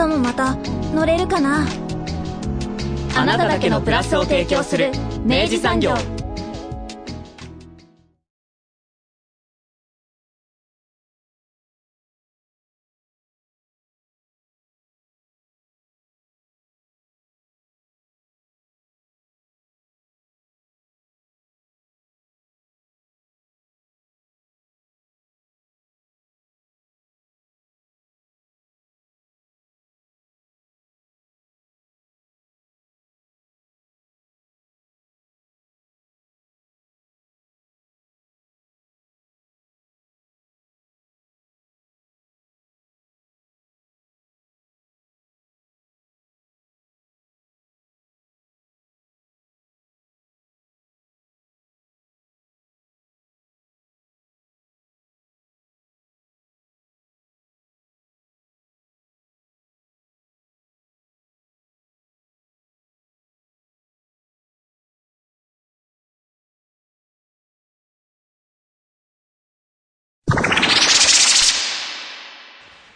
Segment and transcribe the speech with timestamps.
[0.00, 0.56] 明日もまた
[0.94, 1.66] 乗れるかな？
[3.14, 4.92] あなただけのプラスを提供する
[5.26, 5.92] 明治産業。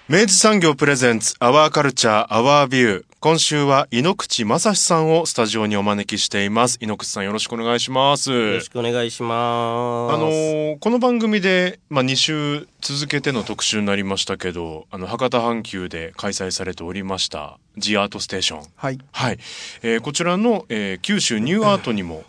[0.07, 6.77] 明治産業プレゼンツアワーカルチャーアワービュー今週は井ノ口正史さんをスタジオにお招きしています。
[6.83, 8.31] 井ノ口さんよろしくお願いします。
[8.31, 10.15] よろしくお願いします。
[10.15, 18.99] あのーこの番組で、まあ、2週続けての特集になりましたけどあの博多阪急で開催されておりました「ジアートステーション」はい。
[19.11, 19.39] はい、
[19.81, 22.25] えーこちらの、えー九州ニューアートにも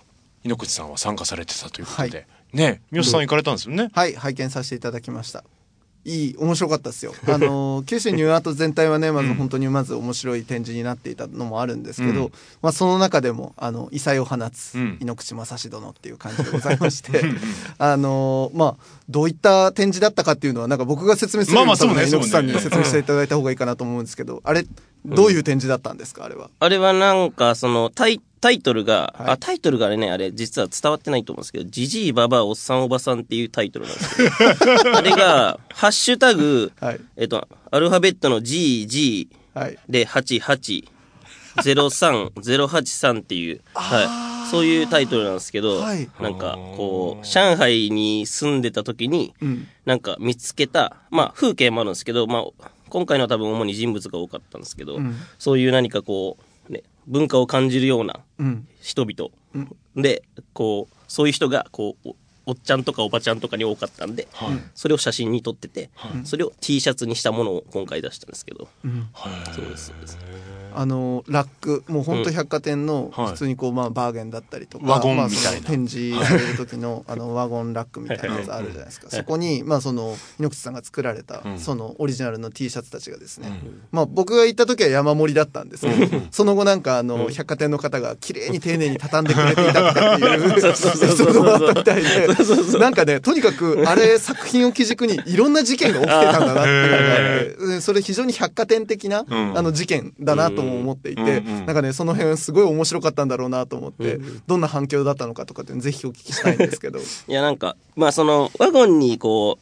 [0.45, 2.23] 井ノ口さんは参加されてたということで、は
[2.54, 5.44] ね三好さん行かれたんですよね、はい、拝見させていただきました。
[6.05, 7.14] いい、面白かったですよ。
[7.27, 12.32] あの、九州ニューアート全体はね、まず本当にまず面白い展示になっていたのもあるんですけど、うん。
[12.61, 17.23] まあその中でも、あの、異彩を放つうん、井ノ口正史殿っていう感じでございまして、
[17.80, 18.76] あの、まあ
[19.10, 24.66] どういった展示だったかっていうのは、なんか僕が説明するよりまあまあそうね井ノ口さんに説明していただいた方がいいかなと思うんですけど、あれ、
[25.05, 26.49] どういう展示だったんですか、あれは？
[26.60, 34.23] あれはなんか、その、タイ、タイトルが、はいあ、タイトルがあれね、あれ、実は伝わってないと思うんですけど、ジジイババアおっさんおばさんっていうタイトルなんですけ
[34.83, 37.02] ど、 あれが、ハッシュタグ、はい。
[37.17, 39.80] えっと、アルファベットの GG はい。
[39.89, 40.88] で88、
[41.55, 44.52] 03、083っていう、はい。
[44.52, 49.67] そういうタイトルなんですけど、はいなんか、こう、上海に住んでた時に、うん。
[49.86, 56.48] なんか見つけた、まあ風景もあるんですけど、まあ今回のは多分主に人物が多かったんですけど、うんそういう何かこう、ね、
[57.08, 58.67] 文化を感じるようなうん。
[58.82, 59.32] 人々
[59.95, 60.23] で、
[60.54, 62.10] こう、そういう人が、こう、
[62.45, 64.28] おおっちゃんとかおばちゃんとかに多かったんで、
[64.73, 65.89] それを写真に撮ってて、
[66.23, 68.67] それを T シャツにしたものを今回出したんですけど、
[69.54, 70.17] そうです、そうです。
[70.78, 73.28] あのラックもう本当百貨店のはい。
[73.28, 75.67] 普通にこうまあバーゲンだったりとか、ワゴンまあみたいな。
[75.67, 79.10] 展示される時の あのワゴンラックみたいなやつあるじゃないですか。
[79.10, 81.60] そこにまあその猪口さんが作られたうん。
[81.60, 83.60] そのオリジナルの T シャツたちがですね、
[83.92, 92.35] まあ僕が行った時は山盛りだったんですけどその後なんかあの百貨店の方が綺麗に丁寧に畳んでくれていたっていうエピソードがあったみたいで
[92.80, 99.58] なんかねとにかくあれ作品を基軸にいろんな事件が起きてたんだなって それ非常に百貨店的な、ん。
[99.58, 107.00] あの事件だなとも思っていて、なんかねその辺すごい面白かったんだろうなと思って、どんな反響だったのかとかってぜひお聞きしたいんですけど。
[107.28, 109.58] いや、なんか、まあその、ワゴンにこ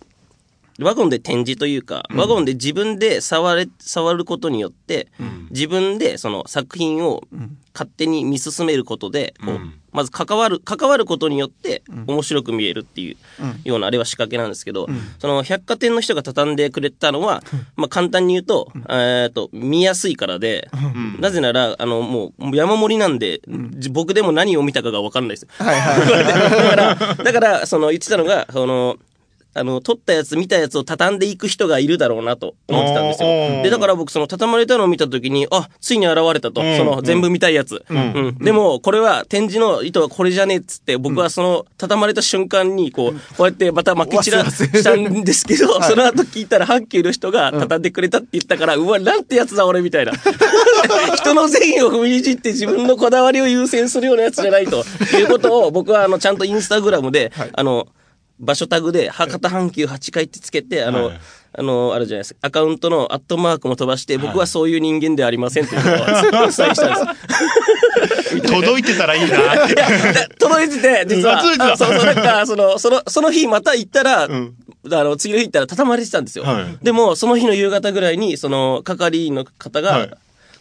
[0.79, 5.07] う、ワゴンで展示というか、ワゴンで自分で触れ、触ることによって、
[5.51, 7.23] 自分でその作品を
[7.73, 13.61] 勝手に見進めることで、こううんまず関わる、関わることによって面白く見えるっていううん。
[13.63, 14.87] ようなあれは仕掛けなんですけど、
[15.19, 17.43] その百貨店の人が畳んでくれたのは、
[17.75, 20.69] まあ簡単に言うと、えっと、見やすいからで、
[21.19, 23.41] なぜなら、あの、もう山盛りなんで、
[23.77, 25.47] じ僕でも何を見たかがわかんないです。
[25.57, 26.07] はいはい。
[26.17, 28.97] だから、 だから、その言ってたのが、その、
[29.55, 33.27] あの、撮ったやつ、見たやつを畳んでいく人がいるだろうなと思ってたんですよ。
[33.63, 36.61] で、だから僕、その畳まれたのを見たときに、あ、ついに現れたと。
[36.61, 37.83] うんその、全部見たいやつ。
[37.89, 38.37] うん。
[38.39, 50.13] でも、これは、展示の意図はこれじゃねえっつって、僕はその、畳まれた瞬間に、こう、こうやってまた巻き散らしたんですけど、その後聞いたら、阪急の人が畳んでくれたって言ったから、うわ、なんてやつだ俺みたいな。
[51.15, 54.83] 人の善意を踏みにじって自分のこだわりを優先するようなやつじゃないと
[55.17, 57.87] いうことを僕はあのちゃんとインスタグラムで、あの
[58.39, 61.19] 場所タグで、博多阪急8階ってつけて、あの、はい
[61.55, 62.39] あの、あるじゃないですか。
[62.41, 68.41] アカウントのアットマークも飛ばして、僕はそういう人間ではありませんっていうのをお伝えしたんです。
[68.41, 69.75] 届いてたらいいなって。
[69.75, 69.83] で
[70.39, 71.37] 届いてて、実は。
[71.37, 74.53] あ届いてたあそうそう、なんか、その、その、その日また行ったら、ん
[74.91, 76.43] あの、次の日行ったら畳まれてたんですよ。
[76.43, 80.11] はいでも、その日の夕方ぐらいに、その、係員の方が、はい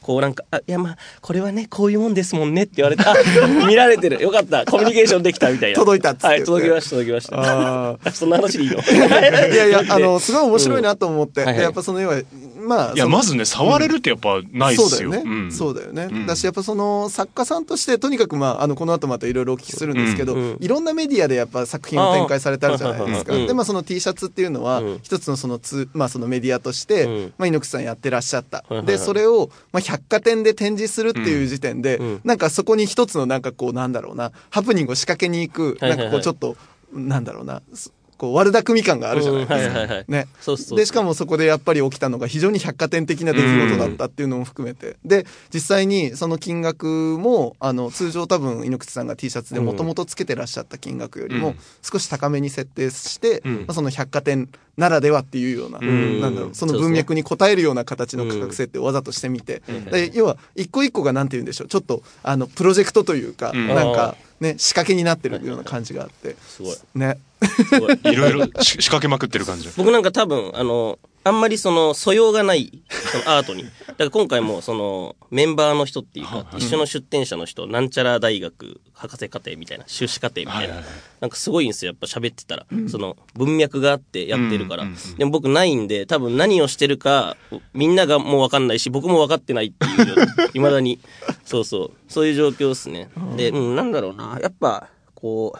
[0.03, 3.15] こうなんか、あ、いやまあ、これはね、こういうもんですもんねって言われて、あ、
[3.67, 4.23] 見られてる。
[4.23, 4.67] よかった。
[4.67, 5.79] コミュニケーションできたみたいな。
[5.79, 7.93] 届いたっつってはい、届きました、届きました。
[7.93, 8.79] あそんな話でいいの？
[8.79, 11.43] いやいや、あの、 すごい面白いなと思って。
[11.43, 11.47] うん。
[11.47, 11.57] はいはい。
[11.59, 12.21] でやっぱその要は、
[12.61, 14.89] まあ、いや、まずね、触れるってやっぱないっすよ。
[14.89, 15.53] そうだよね、うん。
[15.53, 16.27] そうだよね、ん。
[16.27, 20.57] だしやっぱその作家さんとしてとにかくまああのこの後またいろいろお聞きするんですけど、うん。
[20.61, 25.01] いろんなメディアでやっぱ作品を展開されてあるじゃないですか、でまあその T シャツっていうのはうん。
[25.03, 27.33] 一つのそのつ、まあ、そのメディアとして、うん。
[27.39, 32.21] まあ、猪口さんやってらっしゃった、でそれを、まあ、百貨店で展示するっていう時点で、うん。
[32.25, 35.99] なんかそこに一つのなんかこうなんだろうなハプニングを仕掛けに行く、はいはいはい。
[35.99, 36.57] なんかこうちょっと
[36.93, 40.05] なんだろうなすこう悪巧み感があるじゃないですか、うんはいはいはい。
[40.07, 40.29] ね。
[40.41, 46.87] そうそうでしかもそこでやっぱり起きたのが非常に百貨店的な出来事だったっていうのも含めて、で実際にその金額
[47.19, 51.57] もあの通常多分猪口さんが T シャツでもともとつけてらっしゃった金額よりもうん。
[51.83, 53.57] 少し高めに設定して、うん。
[53.57, 56.21] まあ、その百貨店ならではっていうような、ん。
[56.21, 61.67] なんだろうその文脈に応えるような形の価格設定をわざとしてみて、うんで要は一個一個がなんて言うんでしょう。
[61.67, 63.67] ちょっとあのプロジェクトというか、うん。
[63.67, 66.77] なんかね仕掛けになってるような感じがあって、すごい。
[66.95, 67.19] ね
[68.05, 68.11] い。
[68.13, 69.69] いろいろし仕掛けまくってる感じ。
[69.77, 73.65] 僕なんか多分、あの、あんまりその素養がない、そのアートに。
[73.65, 80.83] だから今回もそのメンバーの人っていうか、一緒の出展者の人、なんちゃら大学博士課程みたいな、修士課程みたいな。
[81.21, 82.67] なんかすごいんですよ、やっぱ喋ってたら。
[82.89, 84.87] その文脈があってやってるから。
[85.17, 87.37] でも僕ないんで、多分何をしてるか、
[87.73, 90.99] みんながもうわかんないし、僕もわかってないっていう、 未だに。
[91.45, 91.91] そうそう。
[92.09, 93.11] そういう状況ですね。
[93.37, 94.39] で、うん、なんだろうな。
[94.43, 95.59] やっぱ、こう、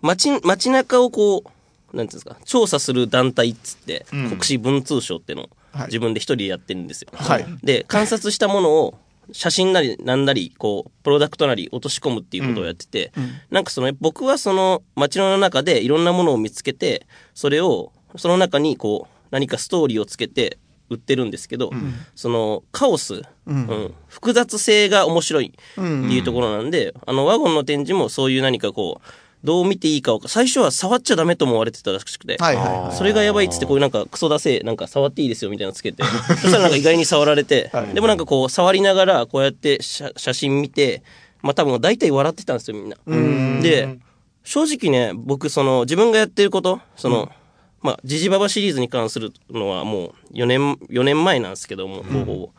[0.00, 1.50] 街、街中をこう、
[1.92, 4.28] なんていうんですか、調査する団体っつって、ん。
[4.30, 5.86] 国試文通省ってのをはい。
[5.86, 7.10] 自分で一人でやってるんですよ。
[7.14, 7.46] はい。
[7.62, 8.98] で、観察したものを、
[9.30, 13.12] 写真なりなんなり、こう、プロダクトなり落とし込むっていうことをやってて、
[13.50, 20.56] なんかその、僕はその街の中でいろんなものを見つけて、それを、その中にこう、何かストーリーをつけて
[20.88, 21.70] 売ってるんですけど、
[22.14, 23.94] その、カオス、うん。
[24.08, 29.08] 複雑性が面白いっていうところなんで、あの、ワゴンの展示もそういう何かこう、
[29.48, 32.94] どう見ていいかを、最初は触っちゃダメと思われてたらしくて、はいはいはい。
[32.94, 41.02] それがやばいっつって、こういうなんかクソだせ、なんか触っていいですよみたいなのつけて、そしたらなんか意外に触られて、でもなんかこう触りながらこうやって写写真見て、
[41.40, 43.62] まあ多分大体笑ってたんですよみんな。
[43.62, 43.98] で、
[44.44, 47.30] 正直ね、僕その自分がやってること、その、
[47.80, 52.50] まあ、ジジババシリーズに関するのはもう4年、4年前なんですけども、ほぼほぼ。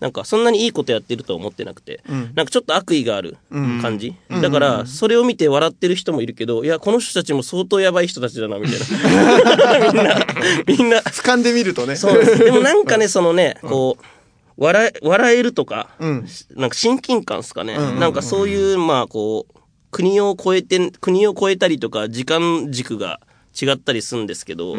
[0.00, 4.14] なんかそんなにいいことやってるとは思ってなくて、なんかちょっと悪意がある感じ。
[4.28, 9.80] だから、それを見て笑ってる人もいるけど、いや、この人たちも相当やばい人たちだな、みたいな。
[9.92, 10.26] みんな、
[10.66, 11.96] みんな、俯瞰で見るとね。
[11.96, 12.38] そうです。
[12.38, 14.04] でもなんかね、そのね、こう、
[14.58, 16.26] 笑え、笑えるとか、ん。
[16.54, 17.76] なんか親近感ですかね。
[17.76, 23.20] なんかそういう、まあこう、国を超えて、国を超えたりとか、時間軸が
[23.60, 24.76] 違ったりするんですけど、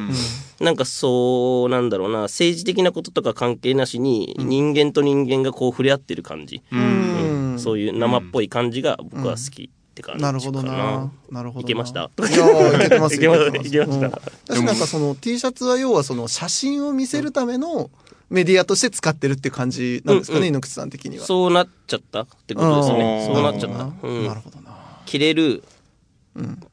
[0.60, 6.62] なんかそう、なんだろうな、政治的なこととか関係なしに、人間と人間がこう触れ合ってる感じ。
[6.72, 10.32] うんそういう生っぽい感じが僕は好きって感じかな。
[10.32, 11.12] なるほどな。
[11.32, 11.62] なるほどな。
[11.62, 12.02] いけました？
[12.20, 14.12] いやーいけてますいけまよ いけましたうん
[14.48, 17.90] 私なんかその T シャツは要はその写真を見せるための
[18.30, 21.26] メディアとして使ってるって感じなんですかね、うんうん猪口さん的には。
[21.26, 23.26] そうなっちゃったってことですね。
[23.28, 23.78] うんそうなっちゃった。
[23.78, 24.78] なるほどな。
[25.08, 25.64] 切れる。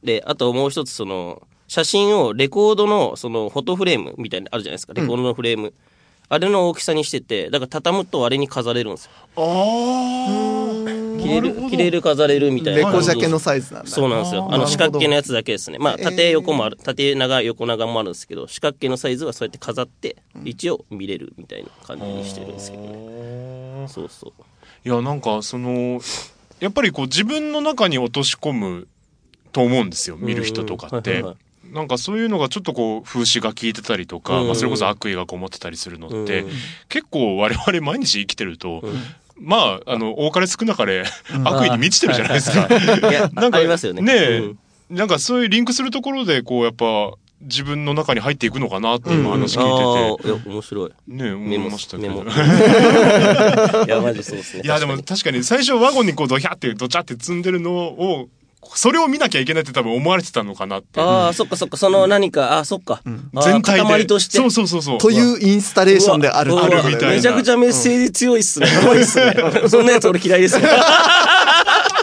[0.03, 4.93] で、あともう一つその、写真をレコードのそのフォトフレームみたいなのあるじゃないですか。
[4.93, 5.73] レコードのフレーム。
[6.27, 9.11] あれの大きさにしてて、だから畳むとあれに飾れるんですよ。
[11.21, 12.95] 切れる、切れる飾れるみたいなレ。
[12.95, 13.89] コジャケのサイズなんだ。
[13.89, 14.47] そうなんですよ。
[14.51, 15.77] あの四角形のやつだけですね。
[15.77, 23.87] まあえー縦横もある、縦長横長もあるんですけど、四角形のサイズはそうやって飾って、一応見れるみたいな感じにしてるんですけどね。
[23.87, 24.33] そうそう。
[24.87, 25.99] いや、なんか、その、
[26.59, 28.87] やっぱりこう自分の中に落とし込む
[29.51, 31.44] と思うんですよ、見る人とかってうんうんはいはいは。
[31.75, 36.49] なんかそういうのがちょっとこう風刺が効いてたりとか、うんまあそれこそ悪意がこもってたりするのって、うん
[36.87, 38.81] 結構我々毎日生きてると、
[39.37, 41.03] まあ、あの、多かれ少なかれ
[41.43, 42.69] 悪意に満ちてるじゃないですか。
[43.33, 44.01] なんかありますよね。
[44.01, 46.85] ねえうんなんかそういうリンクするところで、こうやっぱ
[47.41, 50.91] 自分の中に入っていくのかなって今話聞いてて、いや、面白い。
[51.07, 52.21] ね思いましたけど。
[52.23, 54.61] いや、マジそうですね。
[54.63, 58.29] いやでも確か確かに最初ワゴンにこうドヒャってドチャって積んでるのを
[58.73, 60.99] それを見なきゃいけないって多分思われてたのかなって。
[60.99, 63.01] にああ、そっかそっか、その何か、あそっか。
[63.43, 63.83] 全体で。
[63.83, 64.37] 塊として。
[64.37, 64.97] そうそうそうそう。
[64.97, 66.53] というインスタレーションである。
[66.53, 67.07] みたいな。
[67.09, 68.67] めちゃくちゃメッセージ強いっすね。
[68.83, 69.35] 怖いっすね。
[69.69, 70.61] そんなやつ俺嫌いですよ。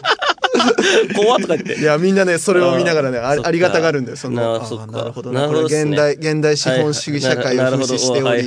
[1.14, 1.80] 怖っとか言って。
[1.80, 4.16] いや、みんなね、それを見ながらね、あありがたがるんだよ。
[4.16, 5.48] その、あなるほどなな。
[5.48, 8.46] これ現代、現代資本主義社会を風刺しており、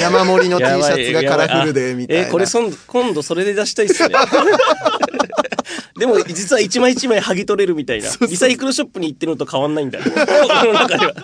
[0.00, 2.22] 山盛りの T シャツがカラフルで、みたいな。
[2.24, 4.14] えーこれそん今度それで出したいっすね。
[5.98, 8.08] でも実は一枚一枚剥ぎ取れるみたいな。
[8.28, 10.04] リサイクルショップに行ってるのと変わんないんだよ。
[10.10, 10.18] 僕
[10.66, 11.14] の中では。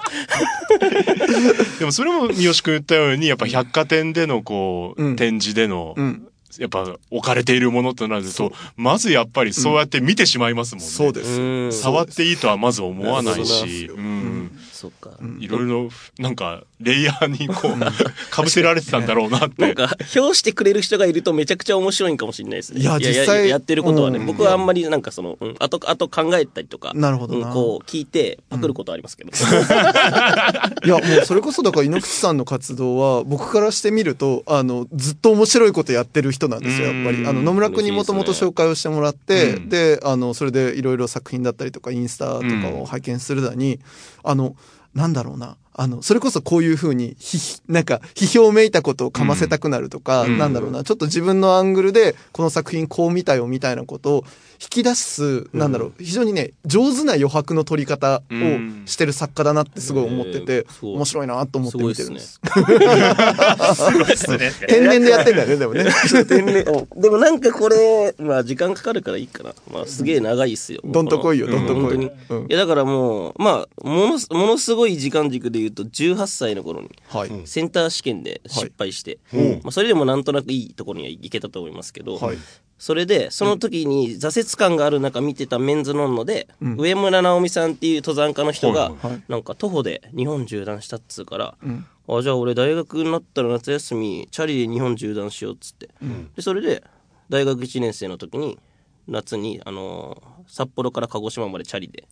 [1.78, 6.27] でもそれも三好君言ったように、やっぱ百貨店でのこう、うん展示での、うん。
[6.58, 10.90] やっぱ置かれているものとなると、まずやっぱりそうやって見てしまいますもんね。
[10.90, 11.40] そうです。
[11.40, 11.72] うん。
[11.72, 15.10] 触っていいとはまず思わないそうなんそっか。
[15.40, 15.88] いろいろ、
[16.20, 17.80] なんか、レイヤーにこう、
[18.30, 19.54] かぶせられてたんだろうなって。
[19.60, 22.82] なんか、表してくれる人がいるとめちゃくちゃ面白いんかもしれないですね。
[22.82, 29.30] いや実際やってることはね、うん僕はあんまりなんかその、うん、あと、あと考えたりとか、なるほどなうんこう聞いてパクることはありますけど。
[30.86, 37.18] いや、もうそれこそだから猪口さんの活動は、僕からしてみると、あの、ずっと面白いことやってる人なんですよ、やっぱり。
[37.18, 43.80] うんあの、野村君にもともと紹介をしてもらって、うんで、あの、それでいろいろ作品だったりとか、インスタとかを拝見するだに、
[44.22, 44.54] あの、
[44.94, 45.56] なんだろうな。
[45.80, 54.24] あの、それこそこういうふうに、ひ、なんか、批評めいたことをかませたくなるとか、うんなんだろうな、ちょっと自分のアングルで、この作品こう見たよみたいなことを
[54.60, 62.40] 引き出す、なんだろう、非常にね、上手な余白の取り方をしてる作家だなってすごい思ってて、面白いなと思って見てるんです。
[63.76, 64.50] そうですね。
[64.68, 65.84] 天然でやってんだよね、でもね。
[66.28, 69.54] 天然うんでもなんかこれ、まあ時間かかるからいいかな。
[69.72, 70.80] まあすげえ長いっすよ。
[70.84, 77.30] どんと来いようんどんと来いいやだからもう、まあ、ものす、ものすごい時間軸で言うと、18歳の頃に、はい。
[77.44, 82.38] センター試験で失敗して、うんまあ、それでもなんとなくいいところには行けたと思いますけど、はい
[82.78, 86.76] それで、その時に挫折感がある中見てたメンズノンノで、ん。
[86.78, 91.86] 上村直美さんっていう登山家の人が、はいはいなんか徒歩で日本縦断したっつうから、ん。
[92.08, 95.88] あ、じゃあ俺大学になったら夏休み、チャリで日本縦断しようっつって。
[96.36, 96.84] で、それで、
[97.28, 98.58] 大学1年生の時に、
[99.08, 102.04] 夏に、あのー札幌から鹿児島までチャリで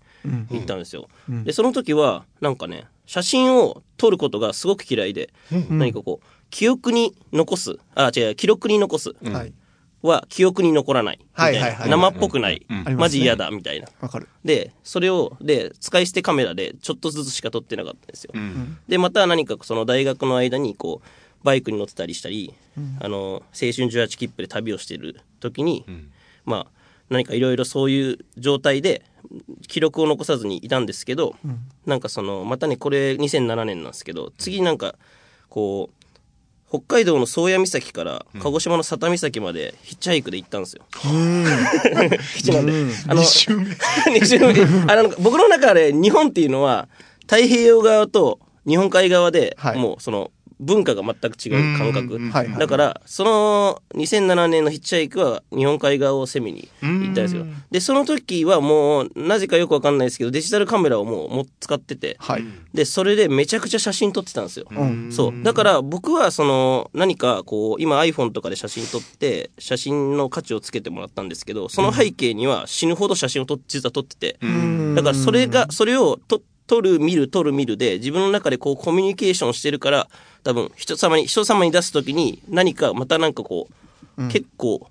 [0.50, 1.08] 行ったんですよ。
[1.44, 5.32] で、その時は、なんかね、写真を撮ることがすごく嫌いで、
[5.70, 9.14] 何かこう、記憶に残す、あ、違う、記録に残す。
[9.24, 9.54] はい。
[10.02, 11.18] は記憶に残らない。
[11.20, 11.60] みたいな。
[11.60, 12.66] はいはいはい生っぽくない。
[12.96, 13.88] マジ嫌だ、みたいな。
[14.00, 14.28] わかる。
[14.44, 18.32] で、それを、で、使い捨てカメラでちょっとずつしか撮ってなかったんですよ。
[18.34, 18.78] うん。
[18.88, 21.08] で、また何かその大学の間に、こう、
[21.44, 22.54] バイクに乗ってたりしたり、
[23.00, 25.84] あの、青春18切符で旅をしてる時に、
[26.44, 26.76] まあ、
[27.08, 29.02] 何かいろいろそういう状態で、
[29.66, 31.34] 記録を残さずにいたんですけど、
[31.84, 34.96] なんかその、またね、これ2007年なんですけど、次なんか、
[35.48, 36.05] こう、
[36.68, 40.82] 北海道の宗谷岬から鹿児島の佐多岬までヒッチハイクで行ったんですよ。
[42.36, 42.72] 基地まで。
[43.08, 43.22] あの、
[44.10, 44.52] 二周目。
[44.92, 46.88] あの、僕の中で日本っていうのは、
[47.22, 52.30] 太平洋側と日本海側で、はいもうその、文化が全く違う感覚うん。
[52.30, 57.46] はいはいだから、その2007年のヒッチハイクは日本海側を攻めに行ったんですよ。
[57.70, 62.44] で、その時はもう、なぜかよくわかんないですけど、デジタルカメラをもうもう使ってて、はい。
[62.72, 64.66] で、それでめちゃくちゃ写真撮ってたんですよ。
[64.74, 65.10] うん。
[65.10, 65.44] そう。
[65.44, 74.38] だから僕はその何かこう今 iPhone とかで写真撮って写真の価値をつけてもらったんですけど、その背景には死ぬほど写真を撮っ実は撮ってて、
[74.94, 80.08] だからそれが、それをと撮る見る撮る見るで自分の中でこうコミュニケーションしてるから
[80.46, 83.66] 多分人様に人様に出すときに何かまたなんかこ
[84.16, 84.88] う、結構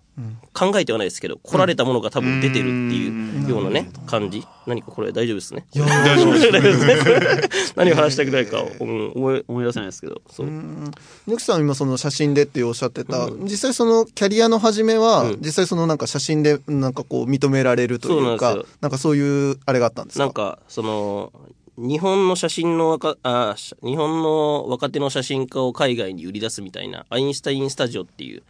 [0.53, 4.45] 考えてはないですけど、来られたものが多分出てるっていうようなね、感じ。
[4.67, 5.65] 何かこれ大丈夫ですね？
[5.73, 6.51] 大丈夫です。
[6.51, 7.73] 大丈夫ですね。
[7.77, 10.21] 何を話したくないか思い思い出せないですけど。
[10.29, 10.47] そう。
[10.47, 10.91] ぬ
[11.35, 20.25] くさん今その写真でっておっしゃってた、実際そのキャリアの始めは、うん実際そのなんか写真でなんかこう認められるというか、なんなんかそういうあれがあったんですか？
[20.25, 21.31] なんか、その、
[21.77, 28.43] 日本の写真の若、あし日本の若手の写真家を海外に売り出すみたいな、アインシュタインスタジオっていう、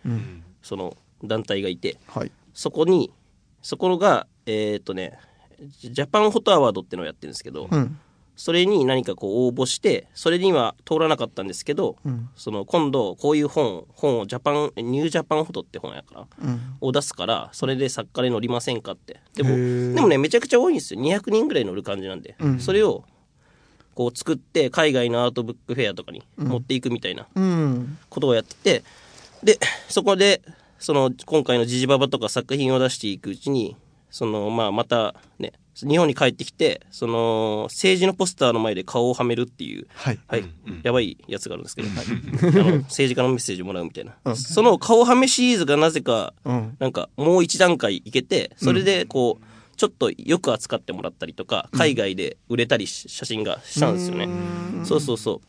[0.61, 2.31] その団体がいて、はい。
[2.53, 3.11] そこに、
[3.61, 5.17] そこが、えーっとね、
[5.79, 7.99] Japan Photo Award っていうのをやってるんですけど、うん。
[8.35, 16.59] それに何かこう応募して、それには通らなかったんですけど、んその今度こういう本、本をジャパン、 New Japan Photo って本やから、うん。
[16.81, 19.21] を出すから、それで作家で乗りませんかって。
[19.35, 19.49] でも、
[19.95, 20.99] でもね、めちゃくちゃ多いんですよ。
[20.99, 22.35] 200人ぐらい乗る感じなんで。
[22.39, 23.05] うんそれを、
[23.95, 27.97] こう作って、海外のアートブックフェアとかに持っていくみたいなうん。
[28.09, 28.83] ことをやってて、
[29.41, 30.41] で、そこで、
[30.79, 33.75] その、今回のジジババとか作品を出していくうちに、
[34.11, 40.19] その、まあ、またね、日本に帰ってきて、その、政治のポスターの前で顔をはめるっていう、はい。
[40.27, 40.43] はい、
[40.83, 44.35] やばいやつがあるんですけど、はいあの政治家のメッセージもらうみたいな。
[44.35, 46.77] その顔はめシリーズがなぜか、うん。
[46.79, 54.27] なんかもう一段階いけて、それでこう、ちょっとよく扱ってもらったりとか、海外で売れたりし写真がしたんですよね。
[54.83, 55.47] そうそうそう。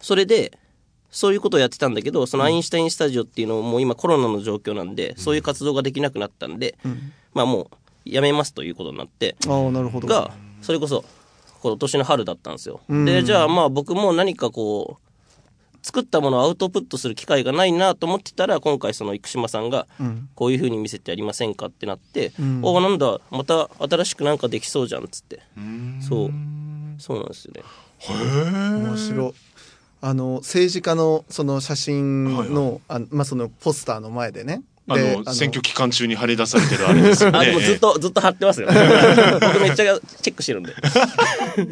[0.00, 0.58] それで、
[1.10, 6.78] そういうことをやってたんだけど、そのアインシュタインスタジオっていうのももう今コロナの状況なんで、そういう活動ができなくなったんで、
[7.34, 7.70] まあも
[8.06, 10.06] う辞めますということになって、ああ、なるほど。
[10.06, 11.04] が、それこそ、
[11.62, 12.80] 今年の春だったんですよ。
[12.88, 15.09] うんで、じゃあまあ僕も何かこう、
[15.82, 20.28] 作ったものをアウトプットする機会がないなと思ってたら、今回その生島さんが、うん。
[20.34, 25.40] こういう風に見せてやりませんかってなって、うんおなんだ、また新しくなんかできそうじゃんっつって。
[26.06, 26.30] そう。
[26.98, 27.62] そうなんですよね。
[28.08, 29.32] 面白い。
[30.02, 34.62] あの、政治家のその写真の、あまあ、そのポスターの前でね。
[34.90, 37.38] あでの、選挙期間中に張り出されてるあれですよね。
[37.40, 38.68] あ、でもずっと、ずっと貼ってますよ。
[39.40, 40.74] 僕めっちゃチェックしてるんで。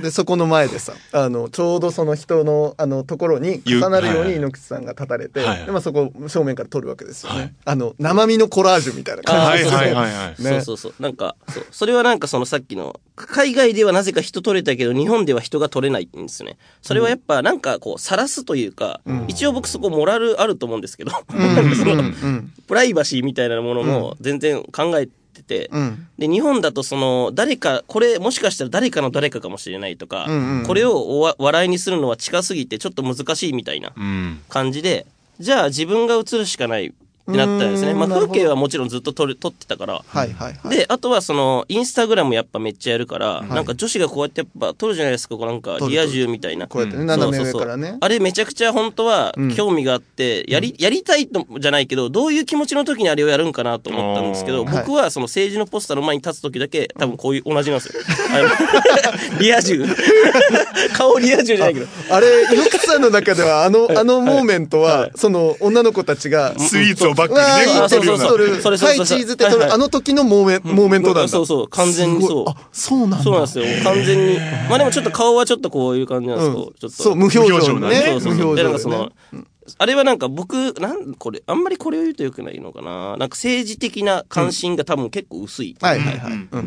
[0.02, 7.38] で、そこの前でさ、あの、ちょうどその人の、あの、ところに重なるようはいに猪口さんが立たれて、はいで、まあ、そこ正面から撮るわけですよね。
[7.38, 10.42] はいあの、生身のコラージュみたいな感はいじですよはいはいはい。
[10.42, 10.94] ねそうそうそう。
[11.02, 11.66] なんか、そう。
[11.70, 16.56] それはなんかそのさっきの、海外ではなぜか人取れたけど、日本では人が取れないんですよね。
[16.82, 22.52] それはやっぱなんかこう、晒すというか、一応僕そこモラルあると思うんですけど、うん。
[22.68, 26.06] プライバシーみたいなものも全然考えてて、うん。
[26.18, 34.40] で、日本だとその、誰か、これ、もしかしたら誰かの誰かかもしれないとか、うんうんこれをおわ笑いにするのは近すぎてちょっと難しいみたいなうん。
[34.48, 35.06] 感じで、
[35.40, 36.92] じゃあ自分が映るしかない
[37.28, 37.94] ってなったんですね。
[37.94, 40.76] まあ風景はもちろんずっと撮る撮ってたから、はいはいはい。
[40.76, 46.66] で、あとはその、インスタグラムやっぱめっちゃやるから、いなんか女子がこうやってやっぱ撮るじゃないですか、こうなんかリア充みたいな。
[46.66, 47.98] こうやってね、うん斜めそうそうそう上からね。
[48.00, 58.02] あれめちゃくちゃ本当はうん興味があって、やり、やりたいとじゃないけど、どういう気持ちの時にあれをやるんかなと思ったんですけど、僕はその政治のポスターの前に立つ時だけ、多分こういう同じなんですよ。
[58.30, 59.84] あの リア充。
[60.96, 61.86] 顔リア充じゃないけど。
[62.10, 67.88] あれ、猪口さんの中では、あの、あのモーメントは、その、女の子たちが、スイーツをバックうわーにね、うな。
[67.88, 71.28] そうそう撮るそれそれそれはい、チーズってあの時のモーメンモーメントなんだ。
[71.28, 73.18] そうそう完全にそうあ、そうなんだ。
[73.18, 73.64] そうなんですよ。
[73.84, 74.38] 完全に。
[74.68, 77.02] まあでもちょっと顔はちょっとこういう感じなんですけど、うんちょっと。
[77.02, 77.96] そう、無表情のね。
[77.96, 78.34] そうそうそう。
[78.34, 79.44] 無表で、なんかその情でね。、
[79.76, 83.16] あれはなんか僕、なん、これ、あんまりこれを言うとよくないのかな。
[83.16, 85.76] なんか政治的な関心が多分結構薄い。
[85.80, 86.32] はいはいはい。
[86.32, 86.66] うん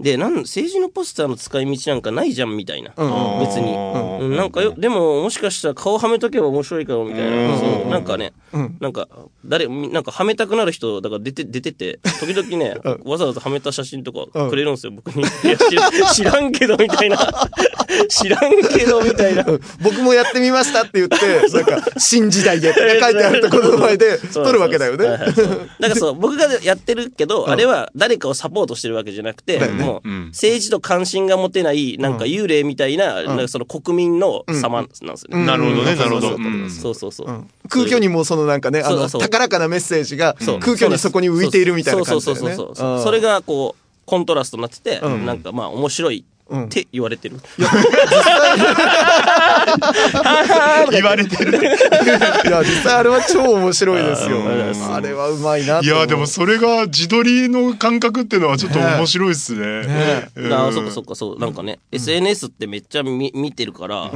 [0.00, 2.92] で、で、なん、政治のポスターの使い道なんかないじゃんみたいな。
[2.96, 3.72] うん別に。
[3.72, 7.58] うん、なんかよ、でも、もしかしたら顔はめとけば面白いかもみたいな。
[7.58, 9.08] そう、なんかね、うんなんか、
[9.44, 15.22] 誰、みなんかはめたくなる人、だから出て、出てて、時々ね、わざわざはめた写真とかくれるんですよ、僕に。
[15.22, 17.18] いや知ら知らんけど、みたいな。
[18.08, 19.44] 知らんけど、みたいな。
[19.82, 21.16] 僕もやってみましたって言って、
[21.52, 25.06] なんか、新時代へって書いてあるところの前で 撮るわけだよね。
[25.06, 25.34] だか
[25.80, 30.26] らそう、僕がやってるけど、あれは誰かをサポートしてるわけじゃなくて、もう、うん。
[30.28, 35.46] 政治と関心が持てない、なんか幽霊みたいな、なんかその国民の様なんですよね。
[35.46, 36.28] なるほどね、うんなるほど。
[36.70, 37.10] そうそうう。
[37.10, 37.12] ん。
[37.12, 42.54] そう空虚にもそのなんかね、あの、高らかなメッセージが空虚にそこに浮いているみたいな感じだよね。
[42.54, 43.00] そうそうそうそうう。
[43.00, 45.26] んそれがこう、コントラストになってて、うん。
[45.26, 47.36] なんかまあ面白いって言われてる。
[50.90, 51.58] 言われてる。
[52.46, 54.94] いや、実際あれは超面白いですようん。
[54.94, 55.84] あれはうまいなと思う。
[55.84, 59.86] いや、でもそれが自撮りの感覚っていうのはちょっと面白いっすね。
[59.86, 61.38] ねうんああ、そっかそっか、そう。
[61.38, 64.10] なんかね、SNS ってめっちゃ見見てるから、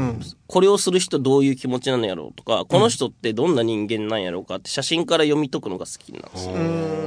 [0.47, 6.53] これをする人どういう気持ちなんやろうとか、この人ってどんな人間なんやろうかって写真から読み解くのが好きなんですよ。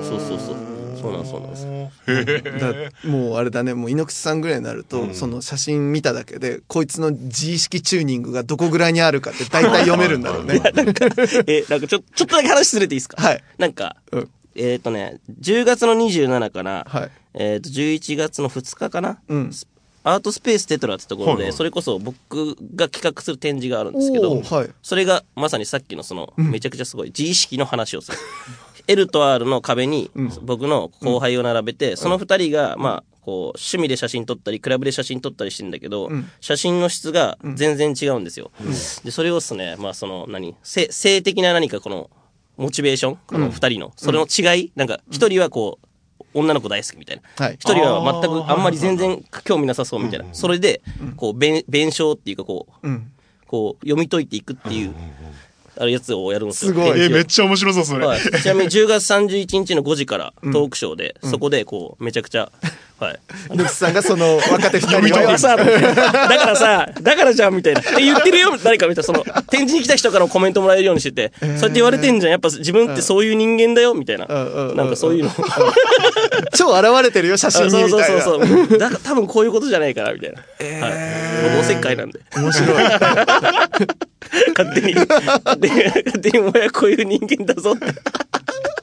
[0.03, 0.81] そうそうそう。
[1.01, 3.03] そうなんそうなんです。
[3.03, 10.61] だもうあれだねもう猪口さんぐらいになると、その写真見ただけでこいつの自意識チューニングがどこぐらいにあるかって大体読めるんだろうね。
[11.47, 13.21] え、なんかちょ、ちょっとだけ話すれていいですか？
[13.21, 13.43] はい。
[13.57, 14.29] なんか、うん。
[14.55, 17.11] えっ、とね、10月の27から、はい。
[17.33, 19.51] えっ、と、11月の2日かな、うん。
[20.03, 21.53] アートスペーステトラってところで、はいはい。
[21.53, 24.69] それこそ僕が企画する展示があるんですけど、はい。
[24.81, 28.17] それがまさにさっきのその、めちゃくちゃすごい自意識の話をする。
[28.91, 38.51] L と R の壁に僕の後輩を並べて、その二人が、まあ、こう、趣味で写真撮ったり、クラブで写真撮ったりしてんだけど、写真の質が全然違うんですよ。
[39.04, 42.10] で、それをですね、まあその、何、性性的な何かこの、
[42.58, 45.88] モチベーションこの二人の、それの違いなんか、一人はこう、
[46.34, 47.45] 女の子大好きみたいな。
[47.45, 47.56] はい。
[47.56, 50.25] 一人は全くあんまり全然興味なさそうみたいな。
[50.34, 50.82] それで、
[51.15, 53.12] こう、弁、弁証っていうかこう、うん。
[53.47, 54.95] こう、読み解いていくっていう、
[55.77, 56.71] あるやつをやるんですよ。
[56.71, 56.89] すごい。
[56.89, 58.05] え、展示をめっちゃ面白そう、それ。
[58.05, 62.51] はい、ちなみに10月31日の5時からトークショーで、そこでこう、めちゃくちゃ、
[63.01, 63.19] はい。
[63.49, 67.81] 猪口さんがその 若手二人をさ、だからさ、だからじゃんみたいな。
[67.81, 69.03] って言ってるよ、誰かみたいな。
[69.03, 72.31] その、展示に来た人からもコメントもらえるようにしてて、そうやって言われてんじゃん。
[72.31, 74.27] やっぱ自分ってそういう人間だよ、みたいな。
[74.27, 75.31] なんかそういうの。
[76.55, 78.21] 超現れてるよ写真そうそうにみたいな。
[78.21, 78.77] そうそう。
[78.77, 80.85] だから多分こういうことじゃないかな、みたいな。
[80.87, 80.93] はい。
[81.43, 82.19] 僕おせっかいなんで。
[82.37, 82.69] 面白い。
[84.55, 87.85] 勝手に、勝手に、勝手にお前はこういう人間だぞって。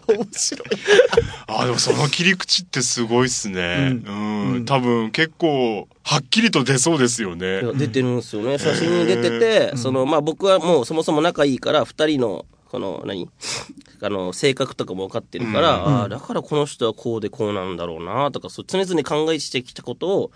[0.09, 0.69] 面白い。
[1.47, 4.01] あ、でもその切り口ってすごいっすね。
[4.07, 4.65] うん。
[4.67, 7.63] 多分結構、はっきりと出そうですよね。
[7.75, 8.59] 出てるんですよね。
[8.59, 13.29] 写真に出てて、その、まあ僕はもうそもそも仲いいから、二人の、この、何？
[14.01, 20.31] あの、性格とかも分かってるから、ああ、だからこの人はこうでこうなんだろうなとか、そう常々考えしてきたことを、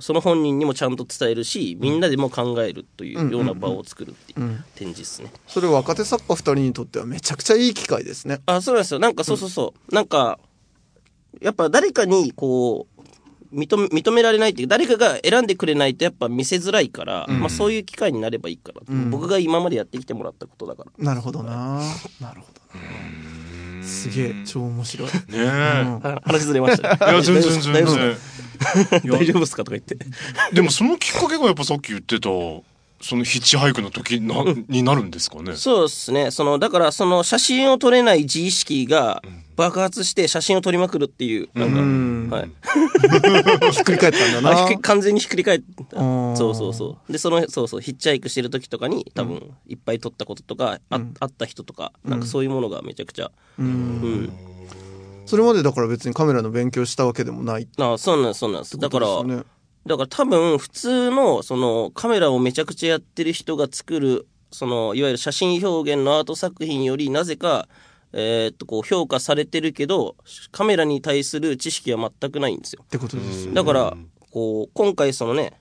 [0.00, 5.32] その本人にもちゃんと伝えるし、みんなでも考えるというような場を作るっていう展示ですね。
[5.46, 8.40] それ若手作家二人にとってはめちゃくちゃいい機会ですね。
[8.46, 9.00] あ、そうなんですよ。
[9.00, 9.94] なんかそうそうそう。
[9.94, 10.38] なんか、
[11.40, 21.04] やっぱ誰かにこう、認め、認められないっていう誰かが選んでくれないとやっぱ見せづらいから、まあそういう機会になればいいから、僕が今までやってきてもらったことだから。
[21.04, 21.82] なるほどな。
[22.20, 23.37] なるほどな。
[23.88, 25.08] すげえ、超面白い。
[25.08, 25.38] ねえ。
[25.38, 26.92] あ話ずれました。
[26.92, 28.16] いや、全然全大丈夫然で。
[28.16, 29.64] すか大丈夫ですか？
[29.64, 29.96] とか言って。
[30.52, 32.28] でもそのきっかけがやっぱさっき言ってた、
[33.00, 35.54] そのヒッチハイクの時な、になるんですかね？
[35.54, 36.30] そうですね。
[36.30, 39.22] その、だからその写真を撮れない自意識が
[39.56, 42.50] 爆発して写真を撮りまくるっていう、なんか、はい。
[43.72, 44.78] ひっくり返ったんだあな。
[44.78, 46.02] 完全にひっくり返った。
[46.02, 47.12] んそうそうそう。
[47.12, 54.32] でそのそうそうヒッチハイクしてる時とかに多分いっぱい撮ったこととか、あ会った人とかなんかそういうものがめちゃくちゃうん、
[55.26, 58.78] それまでだから別にカメラの勉強したわけでもないってあそうなんですそうなんです。
[58.78, 59.06] だから
[59.88, 67.68] だから多分普通のそのカメラをめちゃくちゃやってる人が作るそのいわゆる写真表現のアート作品よりなぜか
[68.12, 70.16] えーっとこう評価されてるけど
[70.52, 72.82] カメラに対する知識は全くないんですよ。
[72.84, 73.54] ってことですよね。
[73.54, 73.96] だから、
[74.30, 75.52] こう、今回そのね、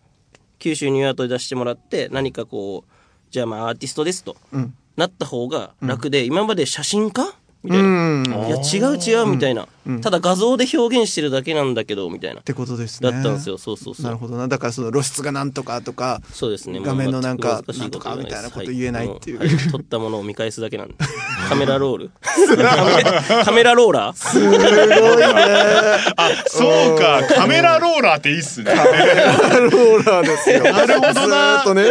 [0.59, 2.91] 九州ニューアートで出してもらって、何かこう、
[3.31, 4.73] じゃあまあアーティストですと、ん。
[4.95, 7.33] なった方が楽で、今まで写真家
[7.67, 8.47] みたいな。
[8.47, 9.67] いや、違う違う、みたいな、
[10.01, 12.41] ただ画像で表現してるだけなんだけど、みたいな。
[12.41, 13.11] てことですね。
[13.11, 14.05] だったんですよ、そうそうそう。
[14.05, 14.47] なるほどな。
[14.47, 16.79] だからその露出がなんとかとか、そうですね。
[16.81, 20.95] 画面のなんかなんとかみたいなこと言えないっていう撮ったものを見返すだけなんで。
[21.49, 22.09] カメラロール？
[22.21, 23.03] カメ
[23.45, 24.15] カメラローラー？
[24.17, 24.65] すごいね。
[26.17, 27.21] あ、そうか。
[27.35, 28.73] カメラローラーっていいっすね。
[28.73, 30.63] ローラーですよ。
[30.63, 31.83] なるほどなずーっとね。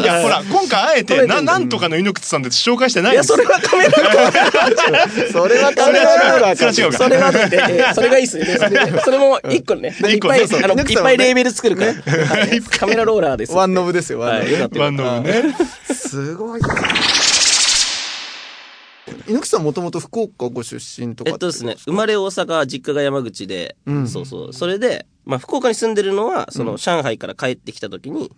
[0.00, 4.12] いや、ほら、今回あえて、な、なんとかの猪口さんで紹介してないいや、んですよそれはカメラロー
[4.92, 6.72] ラーそれはカメラローラーか。
[6.72, 8.44] それは違うかそれはだって、えーそれがいいっすね。
[8.44, 9.88] でそれでそれも一個ね。
[9.88, 11.92] いっぱい、あの、いっぱいレーベル作るから。
[11.92, 13.52] はいカメラローラーです。
[13.52, 15.42] ワンノブですよ、ワンノはい、よかったよワンノブね。
[15.88, 15.94] ブ。
[15.94, 16.68] すごいな。
[19.26, 24.52] 猪木さんもともと福岡ご出身とかえっとですね、生まれ大阪、実家が山口で、そうそう。
[24.52, 28.30] それで、まあ、福岡に住んでるのは、その、上海から帰ってきた時に、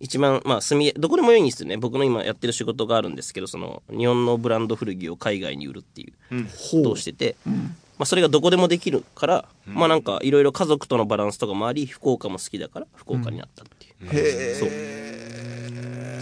[0.00, 1.76] 一番、まあ、住み、どこでもいいんですよね。
[1.76, 7.52] 僕の今やってる仕事があるんですけど、その、日本のブランド古着を海外に売るっていうことをしてて、ま
[8.00, 14.06] あ、それがどこでもできるから、まあ、なんか、いろいろ家族とのバランスとかもあり、福岡も好きだから、福岡になったっていう。
[14.06, 14.52] へ。
[14.52, 14.54] え。
[14.54, 15.61] そう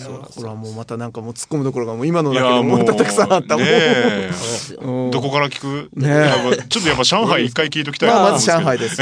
[0.07, 5.11] ほら、もうまたなんかもう突っ込むところがもう今のいや、だけでももう、またたくさんあったもん。
[5.11, 5.91] どこから聞く？
[6.69, 8.97] ちょっとやっぱ上海一回聞いときたいまあ、なまず上海です。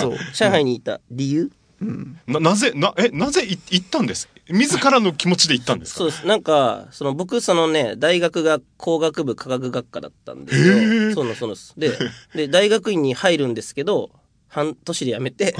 [0.00, 0.18] そう。
[0.32, 1.50] 上海にいた理由？
[2.26, 4.28] な、なぜ、な、え、なぜい行ったんです？
[4.50, 5.98] 自らの気持ちで行ったんですか？
[5.98, 6.26] そうです。
[6.26, 11.14] なんか、その僕、そのね、大学が工学部科学学科だったんですよ。
[11.14, 11.74] そうなんです、そうなんです。
[11.78, 11.92] で、
[12.34, 14.10] で、大学院に入るんですけど、
[14.48, 15.54] 半年で辞めて、で、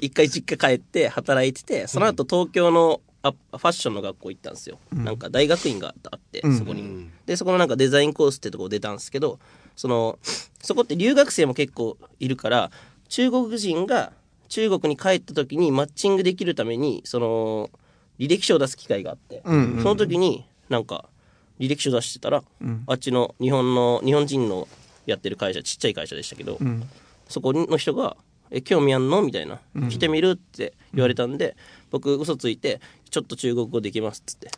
[0.00, 4.78] 一回実家帰って働いてて、その後東京のあファッションの学校行ったんですよ。
[5.04, 6.82] なんか大学院があって、そこに。
[7.26, 9.38] で、そこのなんかデザインコースってとこ出たんですけど、
[9.76, 10.18] その、
[10.62, 12.70] そこって留学生も結構いるから、
[13.08, 14.12] 中国人が
[14.48, 17.70] 中国に帰った時にマッチングできるために、その、
[18.18, 19.42] 履歴書を出す機会があって、
[19.82, 21.06] その時になんか
[21.60, 22.42] 履歴書出してたら、
[22.86, 24.68] あっちの日本の日本人の
[25.04, 26.58] やってる会社ちっちゃい会社でしたけど、
[27.28, 28.16] そこの人が
[28.52, 29.60] 「え興味あんの?」みたいな
[29.90, 31.56] 「来てみる?」って言われたんで、
[31.90, 32.80] 僕嘘ついて
[33.16, 34.50] 「ちょっと中国語できます」っつって。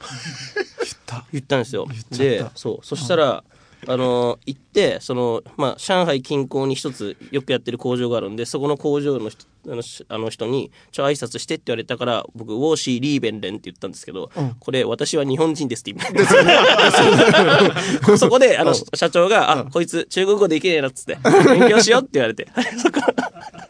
[1.32, 1.56] 言った。
[1.56, 1.86] んですよ。
[2.10, 2.84] でそう。
[2.84, 3.44] そしたら、
[3.86, 16.02] あの行ってその、まあ、上海近郊に一つよくやってる工場があるんでそこの工場の人あのしあの人に「ちょ挨拶して」って言われたから僕「ウォーシー・リーベンレン」って言ったんですけど、これ「私は日本人です」って意味
[18.18, 21.16] そこであの社長が「あこいつ中国語できねえな」っつって
[21.48, 22.48] 「勉強しよう」って言われて。
[22.82, 23.14] そっから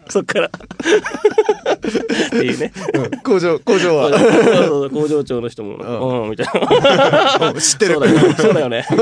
[0.11, 0.47] そっから。
[0.49, 0.51] っ
[2.31, 2.73] ていうね
[3.25, 4.11] 工場、工場は。
[4.11, 4.21] そう
[4.67, 5.77] そう工場長の人も
[6.25, 7.61] 「うん」みたいな。
[7.61, 7.95] 知ってる。
[7.95, 8.05] そう。
[8.07, 8.87] だよそうだよね。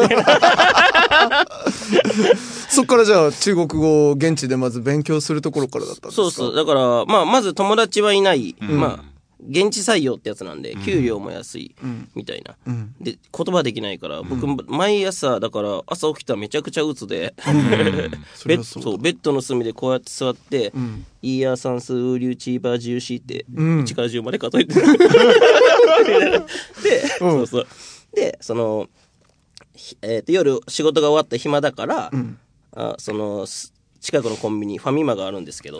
[2.68, 6.22] そっからじゃあ中国語を現地でまず勉強するところからだったんですか？
[6.22, 6.54] そうそう。
[6.56, 8.54] だから、まあ、まず友達はいない。
[8.60, 9.04] まあ、
[9.40, 11.74] 現地採用ってやつなんで、給料も安い、
[12.14, 12.56] みたいな。
[13.00, 20.72] で、言葉できないから、僕、毎朝、だから、朝起きたらめちゃくちゃ鬱で、 ベッそりゃそうだそうベッドの隅でこうやって座って、
[21.22, 23.44] イーヤー算数、ウーリューチーバージューシーって、
[23.84, 24.80] 1から10まで数えてる。
[26.82, 27.66] で、そうそう。
[28.14, 28.88] で、その、
[29.74, 32.10] ひえーと夜仕事が終わって暇だから、
[32.74, 35.78] あそのす近くのコンビニファミマがあるんですけど、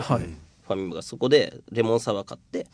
[0.67, 2.67] ファミマがそこでレモンサワー買って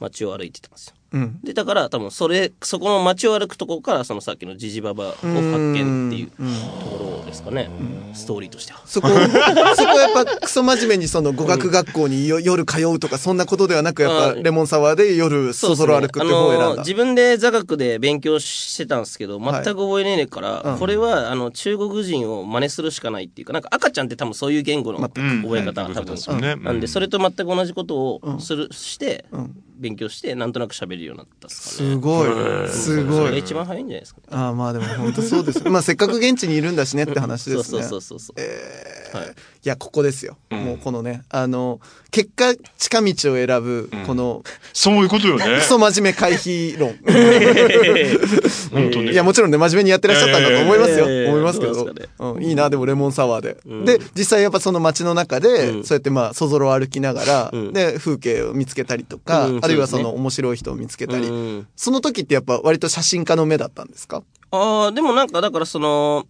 [0.00, 1.40] 街を歩いてたんですよ、うん。
[1.42, 7.68] でだから多分それそこの街を歩くとこからそのさっきのジジババを発見っていうところですかね、
[8.14, 8.80] ストーリーとしては。
[8.86, 16.66] そこ、 そこはやっぱクソ真面目にその語学学校によ 夜通うとかそんなことではなく、やっぱレモンサワーで夜そぞろ歩くって方を選んだ。
[16.66, 20.78] あの自分で座学で勉強してたんですけど、全く覚えねえねえから、うん。
[20.78, 26.56] これはあの中国人を真似するしかないっていうか、なんか赤ちゃんって多分そういう言語の覚え方が多分、ですよね。
[26.56, 31.90] なんで、それと全く同じことをする、して、ん勉強して、なんとなく喋れるようになったっすかね。
[31.90, 32.68] すごい。
[32.68, 33.16] すごい。
[33.16, 34.26] それが一番早いんじゃないですかね。
[34.30, 35.68] ああ、まあでも本当そうです。
[35.68, 37.82] まあせっかく現地にいるんだしねって話ですね。
[37.82, 39.16] そうそうそうそう。
[39.16, 40.36] はいいや、ここですよ。
[40.50, 41.80] もうこのね、あの、
[42.12, 44.42] 結果、近道を選ぶ、この、
[44.72, 45.60] そういうことよねク。
[45.62, 46.94] ソ真面目回避論。
[48.72, 49.12] 本当に。
[49.12, 51.04] いや、もちろんね、真面目にやってらっしゃったんだと思いますよ。
[51.04, 51.92] 思いますけどど
[52.34, 52.42] うん。
[52.44, 53.56] いいな、でもレモンサワーで。
[53.98, 64.22] で、実際やっぱその街の中で、うんそうやってまあ、そぞろ歩きながら、うんで、風景を見つけたりとか、うんあるいはその面白い人を見つけたり、うんその時ってやっぱ割と写真家の目だったんですか？
[64.52, 66.26] ああ、でもなんか、だからその、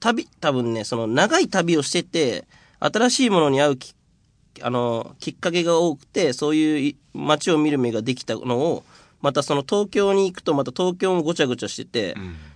[0.00, 2.46] 旅、多分ね、その長い旅をしてて、
[2.80, 3.94] 新しいものに会うき、
[4.62, 8.84] あの、きっかけが多くて、そういうい街を見る目ができたのを、
[9.20, 12.14] またその東京に行くと、また東京もごちゃごちゃしてて、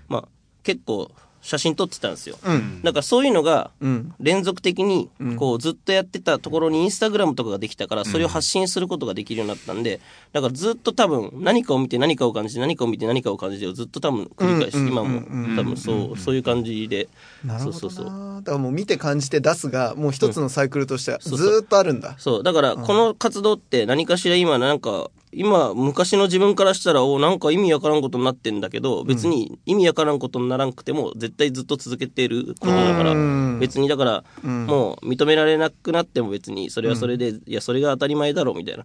[0.09, 0.29] まあ、
[0.63, 1.11] 結構
[1.45, 2.39] 写真撮ってたんですよ。
[2.43, 2.81] うん。
[2.83, 4.15] だからそういうのが、うん。
[4.19, 10.01] 連続的に、こう、ずっとやってたところにインスタグラムとかができたから、それを発信することができるようになったんで、
[10.33, 15.21] だからずっと多分、何かを見て何かを感じて、何かを見て何かを感じてをずっと多分繰り返し、うん今も
[15.57, 17.09] 多分そう、そういう感じで、
[17.45, 18.13] なるほどそうそうそう。
[18.13, 18.37] な。
[18.37, 22.15] だからもう見て感じて出すが、もう一つのサイクルとしてはずっとあるんだ。
[22.17, 22.43] そう。
[22.43, 33.11] だから、この活動って何かしら今なんか、今、昔の自分からしたら、おなんか意味わからんことになってんだけど、別に意味わからんことにならんくても、絶対ずっと続けてることだから。
[33.13, 38.85] うん、別にだから、もう認められなくなっても別に、それはそれで、いや、それが当たり前だろ、みたいな。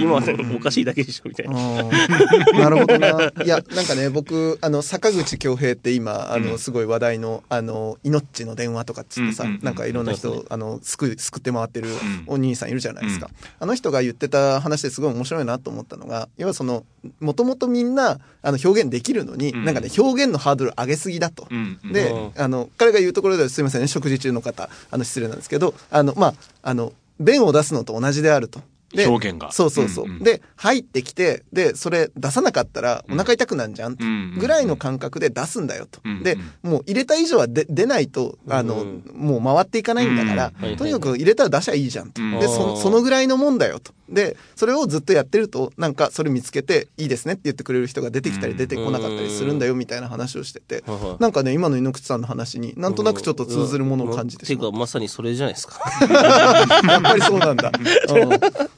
[0.00, 1.82] 今はねおかしいだけでしょ、みたいな。
[1.82, 1.90] うん
[2.58, 3.08] なるほどな。
[3.44, 11.88] いや、なんかね、僕、あの、坂口恭平って今、あの、すごい話題の、あの、命の電話とかっつってさ、なんかいろんな人、あの、救い、救って回ってる
[12.26, 13.30] お兄さんいるじゃないですか。
[13.58, 16.84] あの人が言ってた話ですごい面白いなと思ったのが、要はその、
[17.20, 19.64] もともとみんな、あの、表現できるのに、ん。
[19.64, 21.46] なんかね、表現のハードル上げすぎだと。
[21.50, 21.92] うんうん。
[21.92, 28.60] でうん、あの、彼が言うところではすいませんね、食事中の方、あの、失礼なんですけど、あの、まあ、あの、弁を出すのと同じであると。
[28.94, 29.52] で表現が。
[29.52, 30.04] そうそうそう。
[30.06, 30.22] うんうん。
[30.22, 36.00] で、入ってきて、で、それ出さなかったらお腹痛くなんじゃん、うんぐらいの感覚で出すんだよと。
[36.04, 39.02] うんで、もう入れた以上はで出ないと、あの、うん。
[39.14, 40.76] もう回っていかないんだから、うん。
[40.76, 42.22] とにかく入れたら出しゃいいじゃんと。
[42.22, 42.38] うん。
[42.38, 43.92] で、そそのぐらいのもんだよと。
[44.08, 50.84] で、それをずっとやってると、なんかそれ見つけて、いいですねって言ってくれる人が出てきたり出てこなかったりするんだよみたいな話をしてて、
[51.18, 54.60] なんかね、今の猪口さんの話になんとなくちょっと通ずるものを感じてしまう。
[54.60, 55.80] ていうか、まさにそれじゃないですか。
[56.88, 57.72] やっぱりそうなんだ。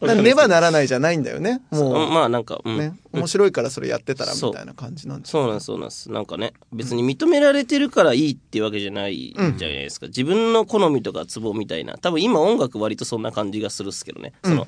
[0.00, 1.60] うん、ねばならないじゃないんだよね。
[1.70, 2.78] もう、まあなんか、うん。
[2.78, 6.10] ね、面白いからそれやってたらみたいな感じなんですそうなんです、そうなんです。
[6.10, 10.06] なんかね、別に認められてるからいいっていうわけじゃないじゃないですか。
[10.06, 11.98] 自分の好みとかツボみたいな。
[11.98, 14.32] 多分今音楽割とそんな感じがするっすけどね。
[14.44, 14.66] その、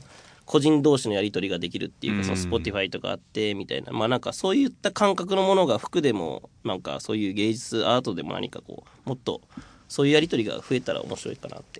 [0.51, 3.93] 個人同士のやり取りができるっていうか、その Spotify とかあって、みたいな。
[3.93, 9.43] まあなんかそういった感覚のものが服でも、なんかそういう芸術、アートでも何かこう、もっと、
[9.89, 11.79] そういうやり取りが増えたら面白いかなって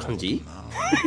[0.00, 0.26] 感じ？
[0.28, 0.42] い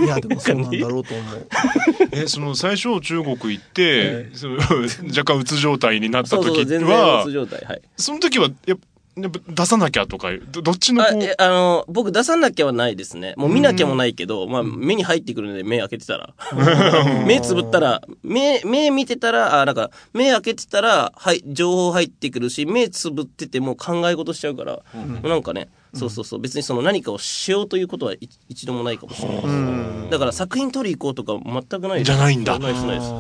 [0.08, 1.48] や、でもそうなんだろうと思う。
[2.14, 4.56] え、その最初中国行って、その
[5.12, 7.66] 若干うつ状態になったそうそう、時全然はうつ、状態。
[7.66, 7.82] はい。
[7.98, 13.36] その時はやっぱやっぱ出さなきゃとか、どどっちのあ、こう、え、あの、僕出さなきゃはないですね。
[13.38, 16.34] もう見なきゃもないけど、まあ、目に入ってくるので目開けてたら。
[17.26, 24.80] 目つぶったら、目、目見てたら、あ、なんか、目開けてたら、はい、情報入ってくるし、目つぶってても考え事しちゃうから、
[25.22, 29.42] なんかね、そうそうそう、別にその何かをしようということは一一度もないかもしれない。
[29.42, 29.42] で
[30.06, 30.12] す。
[30.12, 32.58] だから作品撮り行こうとか全くないじゃないんだ。
[32.58, 33.12] ないです、ないです。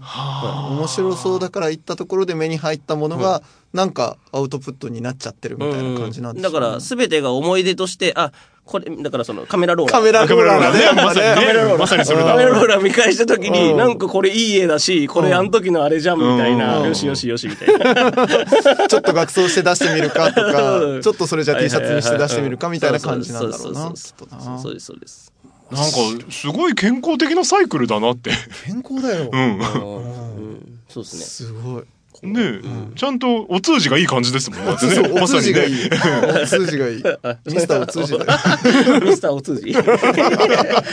[0.00, 8.32] 面白そうだから行ったところで目に入ったものが、なんかアウトプットになっちゃってるみたいな感じなんですだから、すべてが思い出として、あ、
[8.64, 9.98] これ、だからそのカメラローラー。
[9.98, 11.34] カメラローラーがね、やっぱね。
[11.34, 18.12] カメラローラーまさにそれだカメラローラー見返したときに、うんなんかこれいい絵だし、これあの時のあれじゃんみたいな、うんよしよしよしみたいな。
[18.88, 24.62] ちょっと学装して出してみるかとかう、んちょっとそれじゃ T シャツにして出してみるかみたいな感じなんだろうな、そうそうきっとなそうそう。
[24.62, 25.32] そうです、そうです。
[25.70, 28.30] なんかすごい健康的なサイクルだなって。
[28.66, 29.36] 健康だよう。
[29.36, 29.40] ん。
[29.40, 31.22] うんそうですね。
[31.24, 31.82] すごい。
[32.22, 32.60] ねえ、
[32.96, 34.76] ちゃんとお通じがいい感じですもんね。
[34.80, 35.76] そうそう、お通じがいね。
[35.76, 35.88] い。
[36.42, 37.02] お通じがいい。
[37.46, 38.24] ミスターお通じだよ。
[39.04, 39.72] ミスターお通じ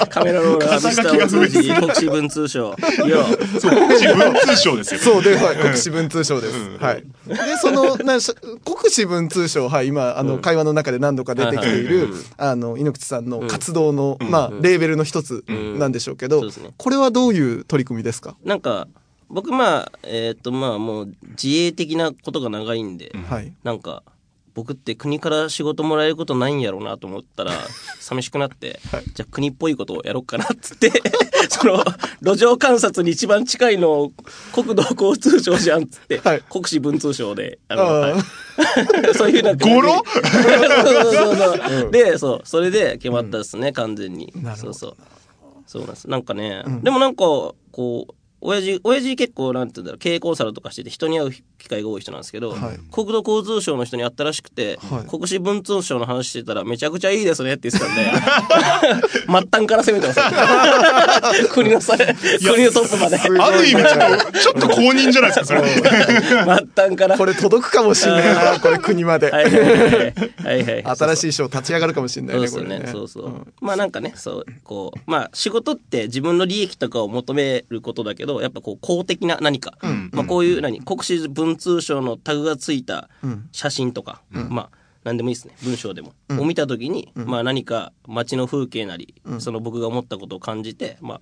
[0.09, 2.75] カメラローラー、ミスターお通じ、国士文通賞。
[3.05, 3.25] いや、
[3.59, 4.99] そう、自分通称ですよ。
[4.99, 6.53] そうで、はい、国士文通賞です。
[6.79, 7.03] はい。
[7.27, 8.33] で、その、なし
[8.63, 15.43] 国士文通賞、はい、今、あの、会話の中で何度か出てきている、あの、猪口さんの活動の、まあ、レーベルの一つ
[15.77, 16.43] なんでしょうけど
[16.77, 18.35] これはどういう取り組みですか？
[18.43, 18.87] なんか、
[19.29, 23.53] 僕まあ、えーっとまあもう自営的なことが長いんで、はい。
[23.63, 24.03] なんか、
[24.55, 27.51] 僕って国から仕事もらえることないんやろうなと思ったら、
[27.99, 28.79] 寂しくなって、
[29.13, 30.91] じゃあ国っぽいことをやろうかなっつって、
[31.49, 31.83] その、
[32.21, 34.13] 路上観察に一番近いの
[34.53, 38.13] 国土交通省じゃんっつって、はい国士文通省で、あの、はい
[39.13, 39.67] そういうなんか。
[39.67, 41.91] 語呂そうそうそうそう。
[41.91, 44.31] で、そう、それで決まったですね、完全に。
[44.37, 44.95] なるほどそうそう。
[45.67, 46.09] そうなんです。
[46.09, 47.23] なんかね、でもなんか、
[47.71, 61.49] こう、親父、親父結構、なんて言うんだろう、経営コンサルとかしてて人に会う機会が多い人なんですけど、はい国土交通省の人に会ったらしくて、はい国士文通省の話してたら、めちゃくちゃいいですねって言ってたんで、 末端から攻めてますよ。
[61.49, 63.17] 国のさ、国のトップまで。
[63.17, 65.61] ある意味ちょっと、ちょっと公認じゃないですか、それ。
[65.73, 65.83] 末
[66.43, 67.17] 端から。
[67.17, 69.31] これ届くかもしんないな、これ国まで。
[69.31, 70.97] はいはいはいはい はい。
[70.97, 72.89] 新しい賞立ち上がるかもしんないね、そうですよね。
[72.91, 73.47] そうそう。
[73.61, 79.77] まあなんかね、そう、こう、まあ仕事って自分の利益とかを求めることだけど、やっぱこう公的な何か、
[80.11, 83.09] まあこういう何、国士文通省のタグがついた
[83.51, 86.13] 写真とか、まあ何でもいいですね、文章でも。
[86.29, 91.21] を見たときに、まあ何か街の風景なり、その僕が思ったことを感じて、まあ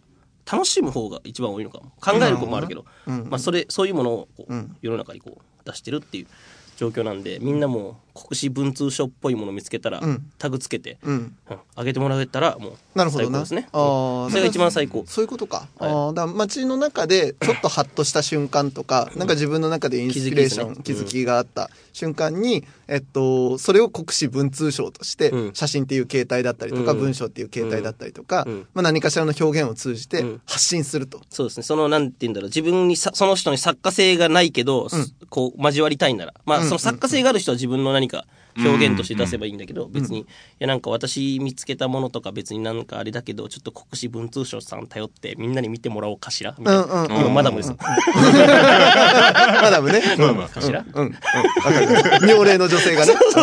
[0.51, 1.91] 楽しむ方が一番多いのかも。
[2.01, 6.27] 考える子もあるけど、まあそれ、そういうものをこう世の中にこう出してるっていう。
[6.75, 10.02] 状況なんでみんなもう国士文通書っぽいもの見つけたら、
[10.38, 11.36] タグつけて、んうん
[11.76, 13.39] 上げてもらえたらもうなるほどな。
[13.39, 13.69] 最高ですね。
[13.73, 15.04] あそれが一番最高。
[15.08, 15.67] そういうことか。
[15.80, 31.21] あだ街の中でちょっとハッとした瞬間とか、なんか自分の中でインスピレーション、気づ気づきがあった瞬間に、えっと、それを国史文通賞としてう、ん写真っていう形態だったりとか、うん文章っていう形態だったりとかうん、まあ何かしらの表現を通じて発信すると。
[31.30, 31.63] そうですね。
[31.63, 32.49] その、なんて言うんだろう。
[32.49, 34.88] 自分にさ、その人に作家性がないけど、
[35.30, 36.34] こう、交わりたいなら。
[36.45, 40.25] まあ、その作家性がある人は自分の何か表現として出せばいいんだけど、別に、い
[40.59, 46.53] や、なんか私見つけたものとか別になんかあれだけど、ちょっと国士文通省さん頼ってみんなに見てもらおうかしら？
[46.59, 47.07] みたいな。
[47.09, 47.77] 今マダムですよ。
[47.79, 50.01] マダムね。
[50.19, 50.85] うん かしら？
[50.93, 51.05] うん。
[51.05, 51.13] うん。
[51.13, 51.19] わ
[51.63, 52.27] かる。
[52.27, 53.13] 妙齢の女性がね。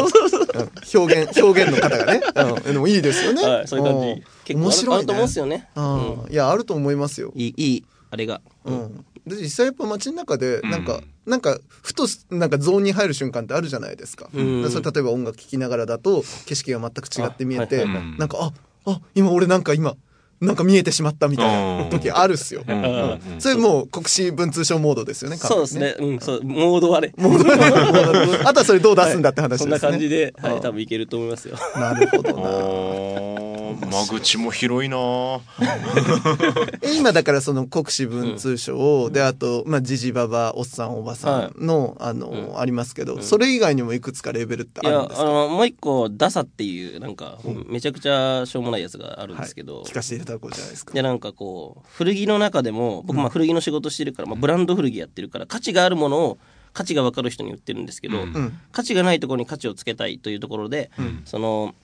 [0.55, 2.21] うん表現、表現の方がね。
[2.35, 2.73] うん。
[2.75, 3.43] でもいいですよね。
[3.43, 4.23] はい、そういう感んじ。
[4.45, 4.95] 結構。
[4.95, 5.69] あると思うんですよね。
[5.77, 7.33] うんいや、あると思いますよ。
[7.35, 8.41] いい、いい、あれが。
[8.65, 9.05] うん。
[9.31, 14.29] で、実際やっぱ街の中で、なんか、なんか、ふと、なんかゾーンに入る瞬間ってあるじゃないですか。
[14.37, 18.53] んでそれ例えば音楽聴きながらだと、景色が全く違って見えて、あはいはいはいなんか、あ、
[18.91, 19.97] あ、今俺なんか今、
[20.41, 22.65] なんか見えてしまったみたいな時あるっすよ。
[22.67, 25.37] うんうんそれもう国士文通賞モードですよね。
[25.37, 25.97] 完そうですね。
[25.99, 27.13] うん、そう、モードはね。
[27.17, 29.79] モードは あとはそれどう出すんだって話ですね。
[29.79, 31.57] そんな感じで、はい、うん多分いけると思いますよ。
[31.77, 33.40] なるほどあな。
[33.75, 34.97] ー間口も広いな。
[36.83, 45.27] え今だからその国士文通賞で、あと、まあ、じじばば、おっさん、おばさんの、あの、ありますけど、それ以外にもいくつかレベルっていや、あるんですか？
[45.27, 50.95] あの、もう一個、ダサっていう、なんか、めちゃくちゃしょうもないやつがあるんですけど、聞かせていただこうじゃないですか。
[50.95, 56.39] で、なんかこう、古着の中でも、僕、まあ古着の仕事してるから、まあブランド古着やってるから、価値があるものを、
[56.73, 58.59] 価値が分かる人に売ってるんですけど、ん。
[58.71, 60.91] 価値がないところに価値をつけたいというところで、
[61.25, 61.75] その、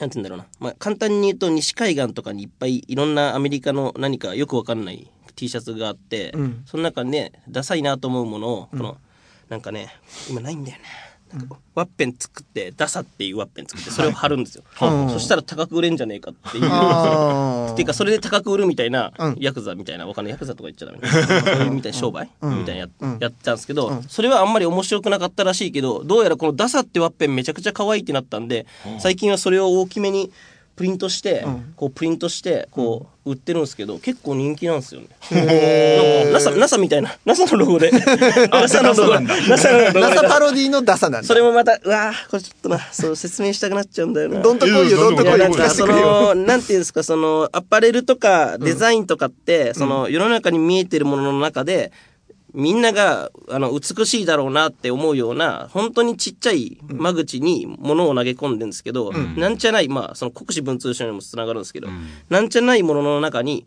[0.00, 0.46] なんて言うんだろうな。
[0.60, 8.96] まあ、簡単に言うと、西海岸とかにいっぱいいろんなアメリカの何かよくわかんない T シャツがあって、んその中にね、ダサいなと思うものを、この、
[9.48, 9.94] なんかね、
[10.28, 10.84] 今ないんだよね。
[11.32, 14.64] なんかワッペン作って、ダサっていうワッペン作って、それを貼るんですよ。
[14.82, 16.64] うんそしたら高く売れんじゃねえかっていう。
[17.78, 20.98] ていうか、それで高く売るみたいなうん、ヤクザみたいな、わかんない、ヤクザとか言っちゃダメ。
[20.98, 21.08] な。
[21.08, 22.28] そういうみたいな商売？
[22.42, 22.88] みたいなや
[23.20, 28.66] やったんですけど、それはあんまり面白くなかったらしいけど、どうやらこのダサってワッペンめちゃくちゃ可愛いってなったんで、
[28.98, 30.30] 最近はそれを大きめに
[30.78, 35.08] プリントして、こうプリントして、こう売ってるんですけど、結構人気なんですよね。
[36.32, 37.90] NASA、NASA みたいな、NASA のロゴで。
[37.90, 39.20] NASA のロゴ。
[39.20, 40.00] NASA のロゴで。
[40.00, 41.26] NASA パロディのダサなんだ。
[41.26, 44.40] それもまた、うわーこれちょっとな、そう説明したくなっちゃうんだよな。
[44.40, 45.38] どんとこいよ、どんとこいよ。
[45.38, 45.84] なんか、そ。
[45.84, 51.90] の、なんていうんですか、その、アパレルとかデザインとかって、その、世の中に見えてるものの中で、
[52.54, 61.88] みんなが、あの、美しいだろうなって思うような、本当にちっちゃい間口に物を投げ込んでるんですけど、なんちゃない、まあ、その国士文通書にもつながるんですけど、
[62.30, 63.66] なんちゃないものの中に、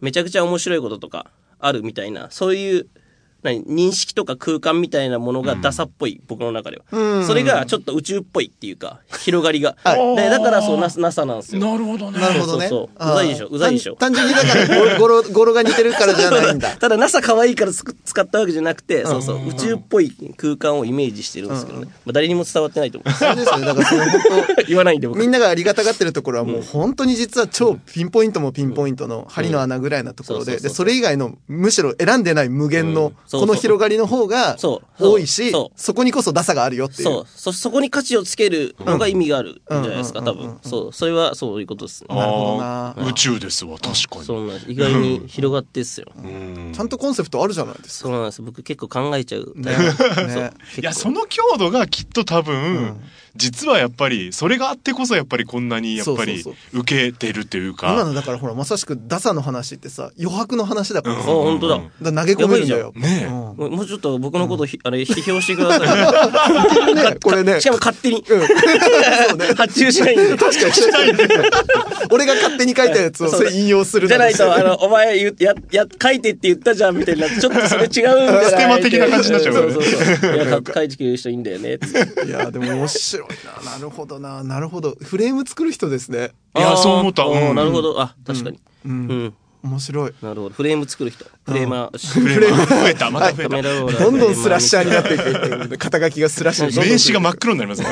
[0.00, 2.88] めちゃくちゃ面白いこととかあるみたいな、そういう、何
[3.44, 7.24] 認識とか空間みたいなものがダサっぽい、僕の中では。
[7.24, 9.76] それがちょっと宇宙っぽいっていうか、広がりが。
[10.16, 11.60] でだからそう NASA, NASA なんですよ。
[11.64, 12.18] なるほどね。
[12.20, 12.68] なるほどね。
[12.68, 13.46] そうそううざいでしょ？
[13.46, 13.96] うざいでしょ？
[13.96, 16.76] 単単純にだから、語呂、語呂が似てるからじゃないんだ。
[16.76, 21.86] ただ NASA 可愛いからつく使ったわけじゃなくて、そうそう、宇宙っぽい空間をイメージしてるんですけどね。
[22.04, 23.12] まあ誰にも伝わってないと思う。
[23.14, 23.66] そうですね。
[23.66, 24.20] だからその本
[24.56, 25.18] 当 言わないんで僕。
[25.20, 37.02] みんながありがたがってるところはもう本当に実は超ピンポイントもピンポイントの針の穴ぐらいなところで、で、それ以外のむしろ選んでない無限のこの広がりの方がそう多いし、そこにこそダサがあるよっていう。
[37.04, 37.26] そう。
[37.26, 40.58] そ、そこに価値をつけるのが意味があるんじゃないですか、うん多分。
[40.62, 40.92] そう。
[40.92, 42.14] それはそういうことですね。
[42.14, 44.24] なるほどなあー宇宙ですわ、確かに。
[44.24, 44.70] そうなんです。
[44.70, 46.06] 意外に広がってっすよ。
[46.16, 48.08] うんちゃんとコンセプトあるじゃないですか。
[48.08, 48.42] そうなんです。
[48.42, 49.52] 僕結構考えちゃう。
[49.56, 49.76] ね。
[49.76, 50.50] ね
[50.80, 53.00] いや、その強度がきっと多分、
[53.38, 58.04] 実はやっぱり、それがあってこそやっぱりこんなにやっぱり受けてるっていう今か。
[58.04, 61.74] のだからほら、まさしくダサの話ってさ、余白の話だからあ、さ、本当だ。
[61.76, 62.92] うんだから投げ込めるんだよ。
[62.94, 66.94] ねえうんもうもうちょっと僕のことひ、あれ、批評してください。
[66.94, 68.24] ねこれねしかも勝手に。
[68.26, 68.38] そう
[69.36, 69.46] ね。
[69.56, 70.36] 発注しないんで。
[70.36, 71.28] 確かにしないね。
[72.10, 80.34] 俺が勝手に書いたやつをそれ引用するじゃないと、あの、の、お前や、や、書いてって言ったじゃん、みたいになって、ちょっとそれ違うんじゃないステマ的な感じになっちゃうそうそうそう。
[80.34, 81.78] いや、か書いてくれる人いいんだよね。
[82.26, 83.27] いや、でも面白い
[83.64, 83.72] な。
[83.72, 84.42] なるほどな。
[84.44, 84.96] なるほど。
[85.02, 86.32] フレーム作る人ですね。
[86.56, 88.00] いやそう思ったうんなるほど。
[88.00, 88.56] あ、確かに。
[88.86, 88.88] う。
[88.88, 89.34] うんん。
[89.62, 90.14] 面白い。
[90.22, 90.54] なるほど。
[90.54, 91.24] フレーム作る人。
[91.44, 92.20] フレーマー。
[92.20, 94.04] フレーム増えた、また増えた。
[94.04, 95.78] どんどんスラッシャーになっていく。
[95.78, 97.88] 肩書きがスラッシャー名刺が真っ黒になりますね。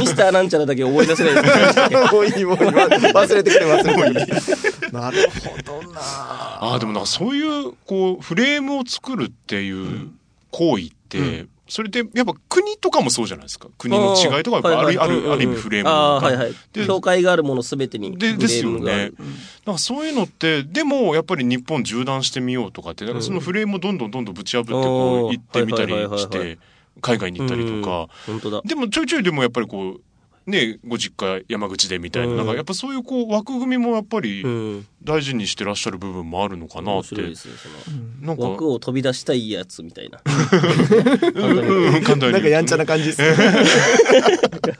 [0.00, 1.34] ミスターなんちゃらだけ覚え出せない。
[2.12, 5.30] もういいもういい忘れてくれ忘れてくれ なる
[5.66, 10.10] ほどなああ、でもなそういう、こう、フレームを作るっていう
[10.52, 13.68] 行為って、それってやっぱ国とかもそうじゃないですか？
[13.78, 16.54] 国の違いとかある、ある、ある意味フレームあはいがはい。
[16.72, 18.18] で境界があるものすべてに。
[18.18, 19.14] で、ですよねフレームがある。
[19.66, 26.58] なんかそういうのって、でもやっぱり日本縦断してみようとかって、なんかそのフレームをどんどんどんどんぶち破ってこううん行ってみたりして、
[27.00, 28.08] 海外に行ったりとか。
[28.26, 28.62] 本当だ。
[28.64, 30.00] でもちょいちょいでもやっぱりこう、
[30.46, 32.36] ね、ご実家山口でみたいな、うん。
[32.38, 34.86] なんかやっぱそういうこう枠組みもやっぱりうん。
[35.02, 37.08] 大事にしてらっしゃる部分もあるのかな面って。
[37.14, 37.54] 白いですね。
[37.84, 40.20] そなんか、の枠を飛び出したいやつみたいな。
[42.30, 43.34] なんかやんちゃな感じですね。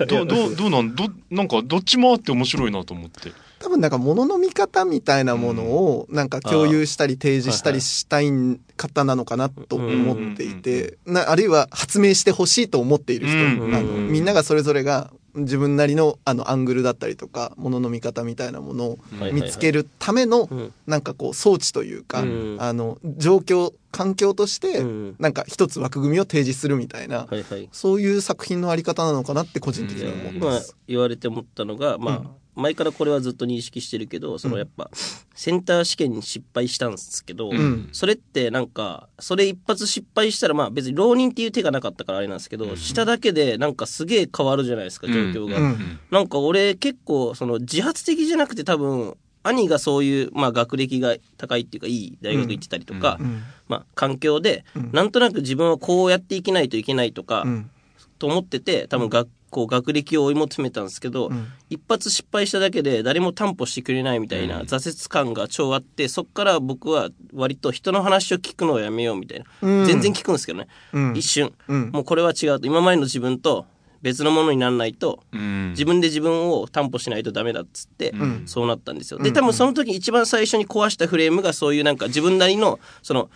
[0.08, 3.32] どう、どう、どうなん、ど、なんかどっちもあって面白いなと思って。
[3.60, 8.30] 多分なんか物の見方みたいなものをなんか共有したり提示したりしたい
[8.78, 13.74] 方なのかなと思っていて、なあるいは発明してほしいと思っている人、うん。
[13.74, 18.98] あのみんながそれぞれが自分なりのあのアングルだったりとか物の見方みたいなものを
[19.32, 20.72] 見つけるためのうん。
[20.86, 22.56] なんかこう装置というか、うん。
[22.58, 25.16] あの状況環境としてうん。
[25.18, 27.68] なんか一つ枠組みを提示するみたいな、はいはい。
[27.72, 30.76] そういう作品のあり方なのかなって個人的には思って今ます。
[30.86, 32.30] 言われて思ったのが、まあ、
[32.60, 34.90] 前からこれはずっと認識してるけど、そのやっぱ、
[35.34, 37.88] センター試験に失敗したんですけど、ん。
[37.92, 45.58] それってなんか、それ一発失敗したら、まあ別に浪人っていう手がなかったからあれなんですけど、しただけでなんかすげえ変わるじゃないですか、状況が。
[45.58, 45.98] うん。
[46.10, 53.42] なんか俺結構、その自発的じゃなくて多分、兄がそういう、まあ学歴が高いっていうか、いい大学行ってたりとか、ん。
[53.68, 57.70] まあ環境で、なんとなく自分はこうやっていけないといけないとか、うん。
[58.18, 61.30] と思ってて、多分学校、学歴を追い求めたんですけど、
[61.68, 69.44] 一発失敗しただけで誰も担保してくれないみたいな挫折感が超あって、そっから僕は割と人の話を聞くのをやめようみたいな。
[69.60, 69.84] うん。
[69.86, 70.68] 全然聞くんですけどね。
[70.92, 71.16] うん。
[71.16, 71.90] 一瞬、うん。
[71.90, 72.66] もうこれは違うと。
[72.66, 73.66] 今までの自分と
[74.02, 75.70] 別のものにならないと、うん。
[75.70, 78.42] 自分で自分を担保しないとダメだっつって、ん。
[78.46, 79.20] そうなったんですよ。
[79.20, 83.30] で、多分その時一番最初に壊したフレームがそういうなんか自分なりの、その、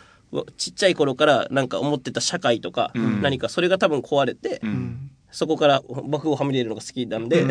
[0.56, 7.50] ちっちゃい頃からなんか思ってた社会とか、何かそれが多分壊れて、うんそこから僕をはみ出るのが好きなんで、は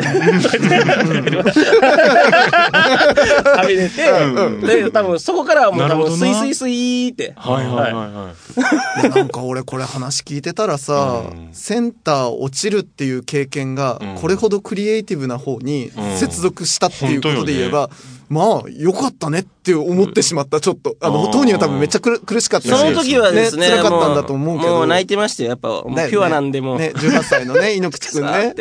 [3.68, 7.34] み出て、で、多分そこからはもう多分スイスイスイって。
[7.36, 9.02] はいはいはいはい。
[9.02, 9.04] い。
[9.04, 11.50] やなんか俺これ話聞いてたらさ、うん。
[11.52, 14.14] センター落ちるっていう経験がうん。
[14.14, 16.16] これほどクリエイティブな方にうん。
[16.16, 17.90] 接続したっていうことで言えば、
[18.30, 20.96] まあよかったねって思ってしまったちょっと。
[21.00, 24.74] あのうん当人は多分めっちゃ苦苦しかったしその時はですね、辛かったんだと思うけど。
[24.74, 25.50] もう泣いてましたよ。
[25.50, 26.78] やっぱ、もうピュアなんでもう。
[26.78, 28.54] ね18歳のね 猪口くんさね。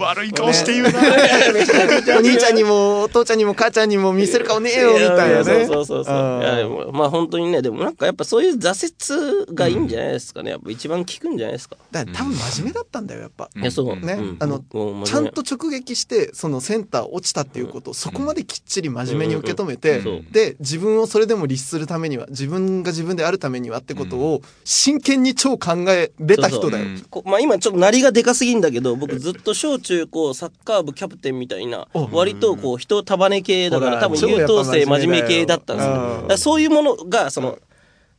[0.00, 0.98] 悪い顔して言うな。
[2.18, 5.66] お兄ちゃんにもお父ちゃんにも母ちゃんにも見せる顔ねえよみたいなね。
[5.66, 10.50] そうそうそうまあ本当にね、でもなんかやっぱそういう挫折がいいんじゃないですかね。
[10.50, 11.76] やっぱ一番効くんじゃないですか。
[11.90, 13.48] だ多分真面目だったんだよやっぱ。
[13.56, 13.96] いや、そう。
[13.96, 14.36] ね、うん。
[14.40, 14.58] あの
[15.04, 20.06] ちゃんと直撃してそのセンター落ちたっていうことをそこまできっちり真面目に受け止めて、うん。
[20.06, 20.16] うん。
[20.16, 26.84] うんで自分をそれでも律するためには自分が自分であるためにはってことを真剣に超考えれた人だよ。
[26.84, 27.00] うん。
[27.10, 35.92] こまあ今ちょっとなりがでかすぎんだけど、僕ずっと小中高サッカー部キャプテンみたいな、割とこう人束ね系だかほらら多分優等生真面目系だったんですよ。
[35.92, 36.00] うん。
[36.00, 37.58] だからそういうものが、その、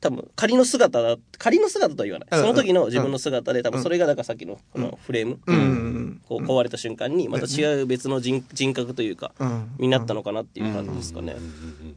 [0.01, 2.29] 多分仮の姿だ、仮の姿とは言わない。
[2.31, 5.55] うんその時の自分の姿で多分それがだからさっきのこのフレーム、うん。
[5.55, 6.21] うん。
[6.27, 9.71] こう壊れた瞬間にまた違う別の人人格というか、うん。
[9.77, 11.35] になったのかなっていう感じですかね。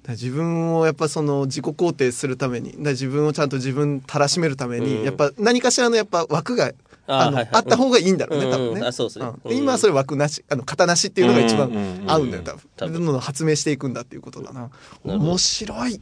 [0.08, 5.04] 自分をやっぱその自己肯定するために自分をちゃんと自分たらしめるために、うん。
[5.04, 6.72] やっぱ何かしらのやっぱ枠が
[7.06, 7.48] あのあーはいはい。
[7.52, 8.86] あった方がいいんだろうね、うん多分ね。
[8.86, 12.60] あそうですね今はそれ枠なし、あの、型なしっていうのが一番うんうんうん合うんだよ、多分。
[12.76, 12.92] 多分。
[12.94, 14.70] どんどん発明していくんだっていうことだな。
[15.04, 15.94] 面白い。
[15.94, 16.00] い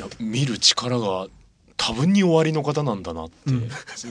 [0.00, 1.26] や見る力が
[1.78, 3.34] 多分に終わりの方なんだなって、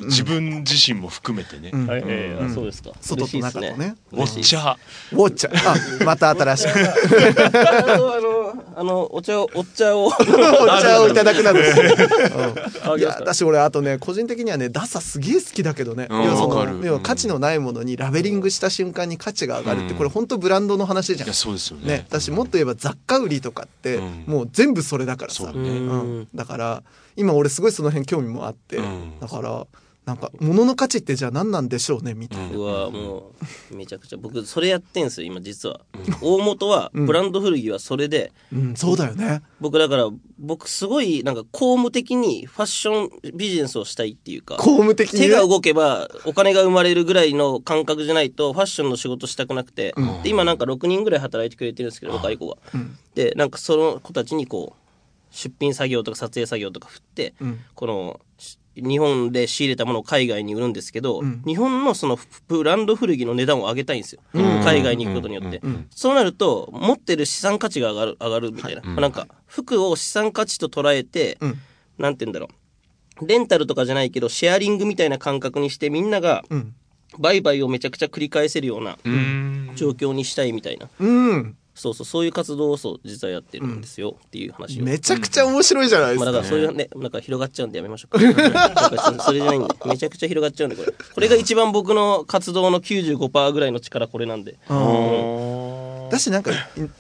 [0.06, 1.86] 自分自身も含めてね、うん。
[1.86, 2.92] はい、えそうですか。
[3.02, 3.96] 外と中とね。
[4.12, 4.78] 嬉しいですウォッチャー。
[5.12, 6.02] ウォッチャー。
[6.02, 6.68] あ、また新しい。
[6.70, 10.08] あの、あの、あの、お茶を、お茶を。
[10.08, 10.12] お
[10.82, 11.60] 茶をいただくなど。
[12.94, 13.00] うん。
[13.00, 16.08] いや、私俺、あとね、個人的にはね、ダサすげえ好きだけどね。
[16.10, 16.24] うん。
[16.24, 21.28] 要はその、要は価値のないものにラベリングした瞬間に価値が上がるって、これ本当ブランドの話じゃん。
[21.28, 21.34] いや。
[21.34, 21.88] そうですよね。
[21.88, 24.24] ね、私もっと言えば雑貨売りとかって、うん。
[24.26, 26.28] もう全部それだからさ、うん。
[26.34, 26.84] だから
[27.18, 29.20] 今俺すごいその辺興味もあって、うん。
[29.20, 29.68] だから
[30.08, 33.34] なんか物の価値ってじゃあ何なんでしょうねみたいな、うわも
[33.72, 35.82] うめちゃくちゃ僕それやってんすよ今実は、
[36.22, 39.42] 大元はブランド古着はそれで、うん、そうだよね。
[39.60, 40.08] 僕だから
[40.40, 49.94] 僕すごいなんか公務的にファッションビジネスをしたいっていうか公務的に、ね、手が動けばお金が生まれるぐらいの感覚じゃないとファッションの仕事したくなくて、
[50.24, 52.56] で今なんか6人ぐらい働いてくれてるんですけど若い子が、
[53.14, 54.87] でなんかその子たちにこう
[55.38, 57.60] 出品作業とか撮影作業とか振って、ん。
[57.76, 71.56] このし日本で仕入れたものを海外に売るんですけど、日本のそのブランド古着の値段を上げたいんですよ、海外に行くことによって、そうなると持ってる資産価値が上がる上がるみたいな、なんか服を資産価値と捉えて、ん。
[71.98, 72.50] なんて言うんだろ
[73.22, 73.28] う。
[73.28, 76.74] レンタルとかじゃないけどシェアリングみたいな感覚にしてみんながん。
[77.18, 79.72] 売買をめちゃくちゃ繰り返せるようなうん。
[79.76, 88.20] 状況にしたいみたいな、うんそうそうそういう活動をそう実はやってるんですよっていう話を、めちゃくちゃ面白いじゃないですか、まあだからそういうね、なんか広がっちゃうんでやめましょうか。
[89.00, 90.92] そ それじゃないんで、めちゃくちゃ広がっちゃうんで、これ。
[90.92, 94.58] これが一番僕の活動の95%ぐらいの力これなんで。
[96.10, 96.56] だしなんかい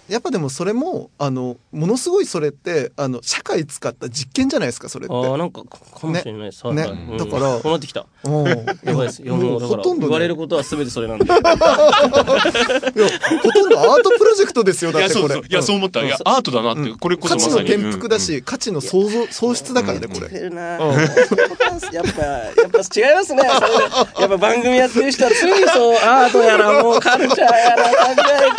[0.09, 5.15] やっぱでもそれもあのものすごいそれってあの社会使った実験じゃないですかそれって。
[5.15, 6.65] ああ、なんか、かもしれないです。
[6.65, 7.17] はいね。
[7.17, 8.05] だからこうなってきた。
[8.23, 8.45] うん。
[8.47, 8.55] や
[8.95, 9.23] ばいです。
[9.23, 10.07] もうほとんどね。
[10.07, 11.25] 言われることは全てそれなんで。
[11.27, 11.33] いや
[13.43, 15.35] ほとんどアートプロジェクトですよだいやってこれ。
[15.37, 16.03] いやそう思った。
[16.03, 20.51] いやアートだなって、これこそ価値の転覆だし、価値の創造創出だからねこれ、やっ
[22.13, 23.43] ぱ、やっぱ違いますね。
[23.43, 27.91] やっぱ番組やってる人は常にそう、アートやらもうカルチャーやら考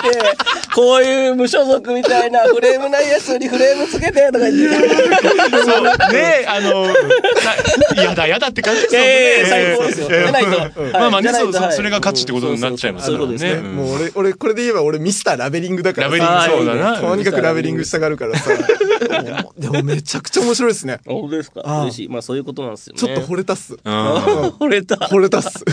[0.04, 0.37] えて、
[0.74, 4.88] こういう無所属みたいなフレームないやつにフレームつけてとか言って。
[5.64, 6.12] そう。
[6.12, 6.86] ねあの
[7.96, 8.82] なやだやだって感じ。
[8.82, 10.08] ですよねいやいや最高ですよ。
[10.08, 10.80] いやいやじゃないと。
[10.98, 13.52] まあまあねそうそれが価値ってことになっちゃいますそういうことですね。
[13.52, 13.76] うん。
[13.76, 17.00] もう俺俺これで言えば俺ミスターラベリングだからラベリングそうだな。
[17.00, 18.50] とにかくラベリングしたがるからさ。
[19.58, 21.00] でもめちゃくちゃ面白いですね。
[21.06, 21.60] 本当ですか？
[21.82, 22.08] 嬉しい。
[22.08, 23.00] まあそういうことなんですよね。
[23.00, 24.14] ちょっと惚れたっす、うん。
[24.60, 24.94] 惚れた。
[24.96, 25.64] 惚れたっす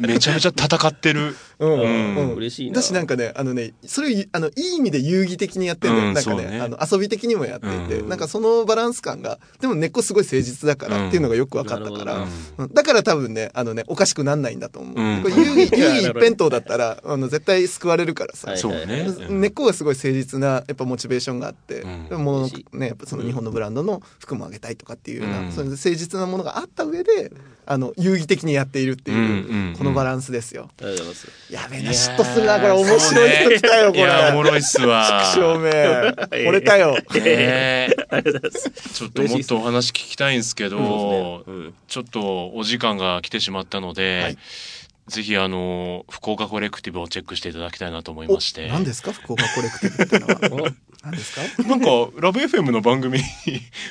[0.00, 1.34] めちゃめちゃ戦ってる。
[1.58, 1.80] うん。
[1.80, 2.34] うん。
[2.34, 2.76] 嬉しいな。
[2.76, 8.08] だしなんかねあのねそれをあのいい意味で遊戯的にやってるんだよ、うんなんかねあの遊び的にもやっていて、うん。
[8.08, 12.26] なんかそのバランス感がでも根っこすごい誠実だからっていうのがよく分かったから、
[12.58, 12.72] うん。
[12.72, 15.22] だから多分ねあのねおかしくなんないんだと思う、うん。
[15.22, 19.06] これ遊戯遊戯一辺倒だったらあの絶対救われるからさ、はいそうね。
[19.28, 25.52] 根っこがすごい誠実なやっぱモチベーションがあって、も物のねやっぱその日本のブランドの服もあげたいとかっていうような、うん。
[25.52, 27.32] そういう誠実なものがあった上で
[27.68, 30.70] あの遊戯的にやっているっていう、このバランスですよ。
[30.80, 31.52] ありがとうございます。
[31.52, 34.00] やべえな嫉妬するなこれ面白い人来たよこれ。
[34.00, 36.94] いやおもろいっすわ照明惚れたよ。
[36.94, 38.90] ねえありがとうございます。
[38.94, 41.44] ちょっともっとお話聞きたいんですけど、
[41.88, 44.38] ちょっとお時間が来てしまったので、はい
[45.08, 48.66] ぜひあの福岡コレクティブをチェックしていただきたいなと思いまして。
[48.66, 49.12] 何ですか？
[49.12, 50.70] 福岡コレクティブってのは。
[51.06, 51.62] 何ですか？
[51.68, 51.86] なんか
[52.20, 53.24] ラブ FM の番組に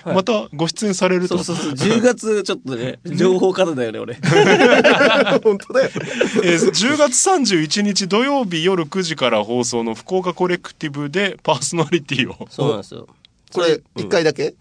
[0.05, 1.41] またご出演されると。
[1.43, 1.89] そうそうそう。
[1.89, 4.15] 10月ちょっとね、情報過多だよね、俺。
[5.43, 5.89] 本当だよ。
[6.43, 12.47] えー10月31日土曜日夜9時から放送の福岡コレクティブでパーソナリティを。
[12.49, 13.07] そうなんですよ。
[13.53, 14.53] これ一回だけ？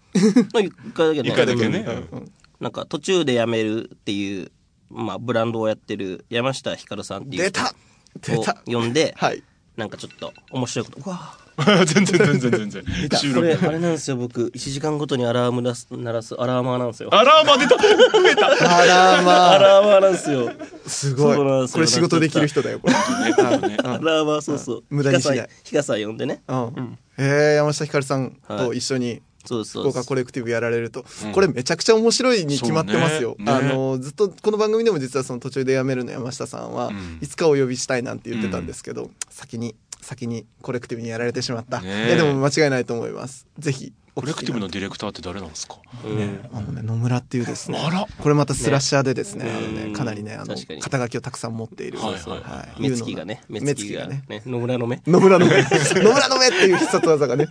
[0.53, 1.29] ま あ一回だけね。
[1.29, 1.79] 一回だけね
[2.11, 2.31] うんうん
[2.61, 4.49] なんか途中で辞めるっていう、
[4.89, 7.75] まあブランドをやってる山下ひかるさんっていう人出た
[8.21, 8.53] 出をた。
[8.65, 9.43] 呼んで、はい。
[9.75, 11.01] なんかちょっと面白いこと。
[11.05, 11.37] うわ
[11.85, 12.83] 全然全然全然。
[13.19, 13.67] 収これ、録。
[13.67, 17.13] あれなんですよ、僕、1時間ごとにアラーム鳴す鳴らすアラーマーなんですよ。
[17.13, 19.51] アラーマ出た増えたあらまあ。
[19.51, 20.51] アラーマーなんですよ。
[20.87, 21.37] すごい。
[21.37, 22.93] これ仕事できる人だよこれ。
[22.93, 24.83] ね アラーマー、そうそう。
[24.89, 26.41] 無駄にしないひかさん呼んでね。
[26.47, 26.97] うん。
[27.17, 30.03] えー、山下ひかるさんと一緒にそうです、そう福岡。
[30.05, 33.37] コレクティブやられると、これめちゃくちゃ面白いに決まってますよ。
[33.45, 39.75] あのずっとこの番組でも実はその途中で辞めるの山下さんは、んいつかお呼びしたいなんて言ってたんですけど、先に
[40.05, 41.81] 先にコレクティブにやられてしまった。
[41.81, 43.47] ねいやでも間違いないと思います。
[43.57, 45.77] ぜひおコレクティブのディレクターって誰なんですか？
[46.05, 47.79] うんになってあのね野村っていうですね。
[47.83, 51.99] あらこれまたスラッシャーでですね、あのねうんかなりねあの肩書きをたくさん持っている。
[51.99, 54.23] はいはいはい目つきがね、目つきがね。
[54.29, 55.01] ね、野村の目。
[55.07, 57.47] 野村の目 野村の目っていう必殺技がね。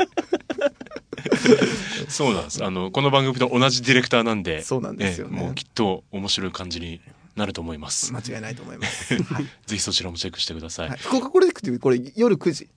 [2.09, 2.65] そうなんです。
[2.65, 7.01] あの、この番組と同じディレクターなんで、そうなんですよねええもうきっと面白い感じに
[7.37, 8.13] なると思います。
[8.13, 9.21] 間違いないと思います。
[9.23, 10.89] はい ぜひそちらもチェックしてください。
[10.89, 12.71] はい福岡コレクティブこれ夜9時。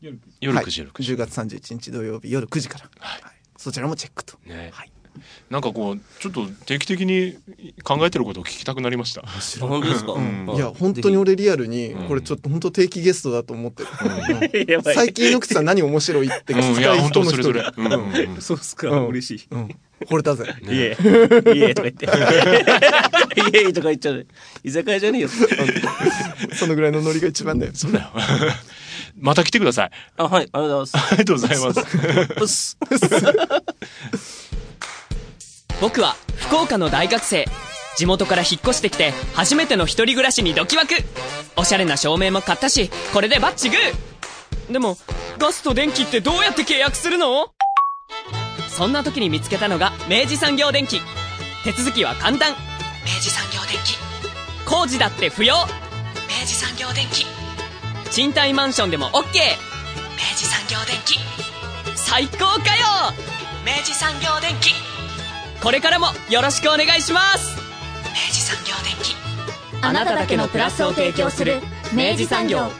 [0.00, 0.20] 夜9
[0.70, 1.12] 時、夜9時。
[1.12, 3.22] 10月31日土曜日夜9時から、はい
[3.58, 4.92] そちらもチェックと、ねはい、
[5.50, 7.38] なんかこうちょっと定期的に
[7.82, 9.22] 考えてることを聞きたくなりました。
[9.60, 10.50] 本当ですか、うん。
[10.54, 14.94] いや本当に俺リアルにこれちょっと本当定期ゲストだと思ってる、 やばい。
[14.94, 16.98] 最近井ノ口さん何面白いって聞きたい。
[16.98, 17.62] 本当それそ人。
[17.62, 17.84] の一人れ。
[17.84, 17.92] うん。
[17.92, 18.34] うん。
[18.34, 19.06] うんそうっすか、うん。
[19.08, 19.48] 嬉しい。
[19.50, 19.68] うん。
[20.06, 20.44] 惚れたぜ。
[20.62, 20.96] いえ、
[21.54, 22.06] いえとか言って。
[22.06, 22.08] い
[23.68, 24.26] えとか言っちゃう。
[24.62, 25.28] 居酒屋じゃねえよ。
[26.52, 27.72] そのぐらいのノリが一番だよ。
[27.74, 28.10] そうだよ。
[29.20, 29.90] また来てください。
[30.16, 31.58] あ、はい、ありがとうございありがとうござい
[32.40, 32.78] ます。
[35.80, 37.46] 僕は福岡の大学生。
[37.96, 40.94] 地元から引っ越してきて初めての一人暮らしにドキワク。
[41.56, 44.72] おしゃれな照明も買ったしこれでバッチグー。
[44.72, 44.96] でも
[45.38, 47.50] ガスと電気ってどうやって契約するの？
[48.68, 51.00] そんな時に見つけたのが明治産業電機。
[51.64, 52.52] 手続きは簡単。
[52.52, 53.96] 明治産業電機。
[54.64, 55.54] 工事だって不要。
[55.56, 57.26] 明治産業電機。
[58.12, 59.22] 賃貸マンションでも OK 明
[60.36, 61.18] 治産業電機。
[61.96, 63.14] 最高かよ。
[63.66, 64.72] 明治産業電機
[65.62, 67.56] これからもよろしくお願いします。
[68.04, 69.16] 明治産業電機。
[69.82, 71.60] あなただけのプラスを提供する
[71.92, 72.70] 明治産業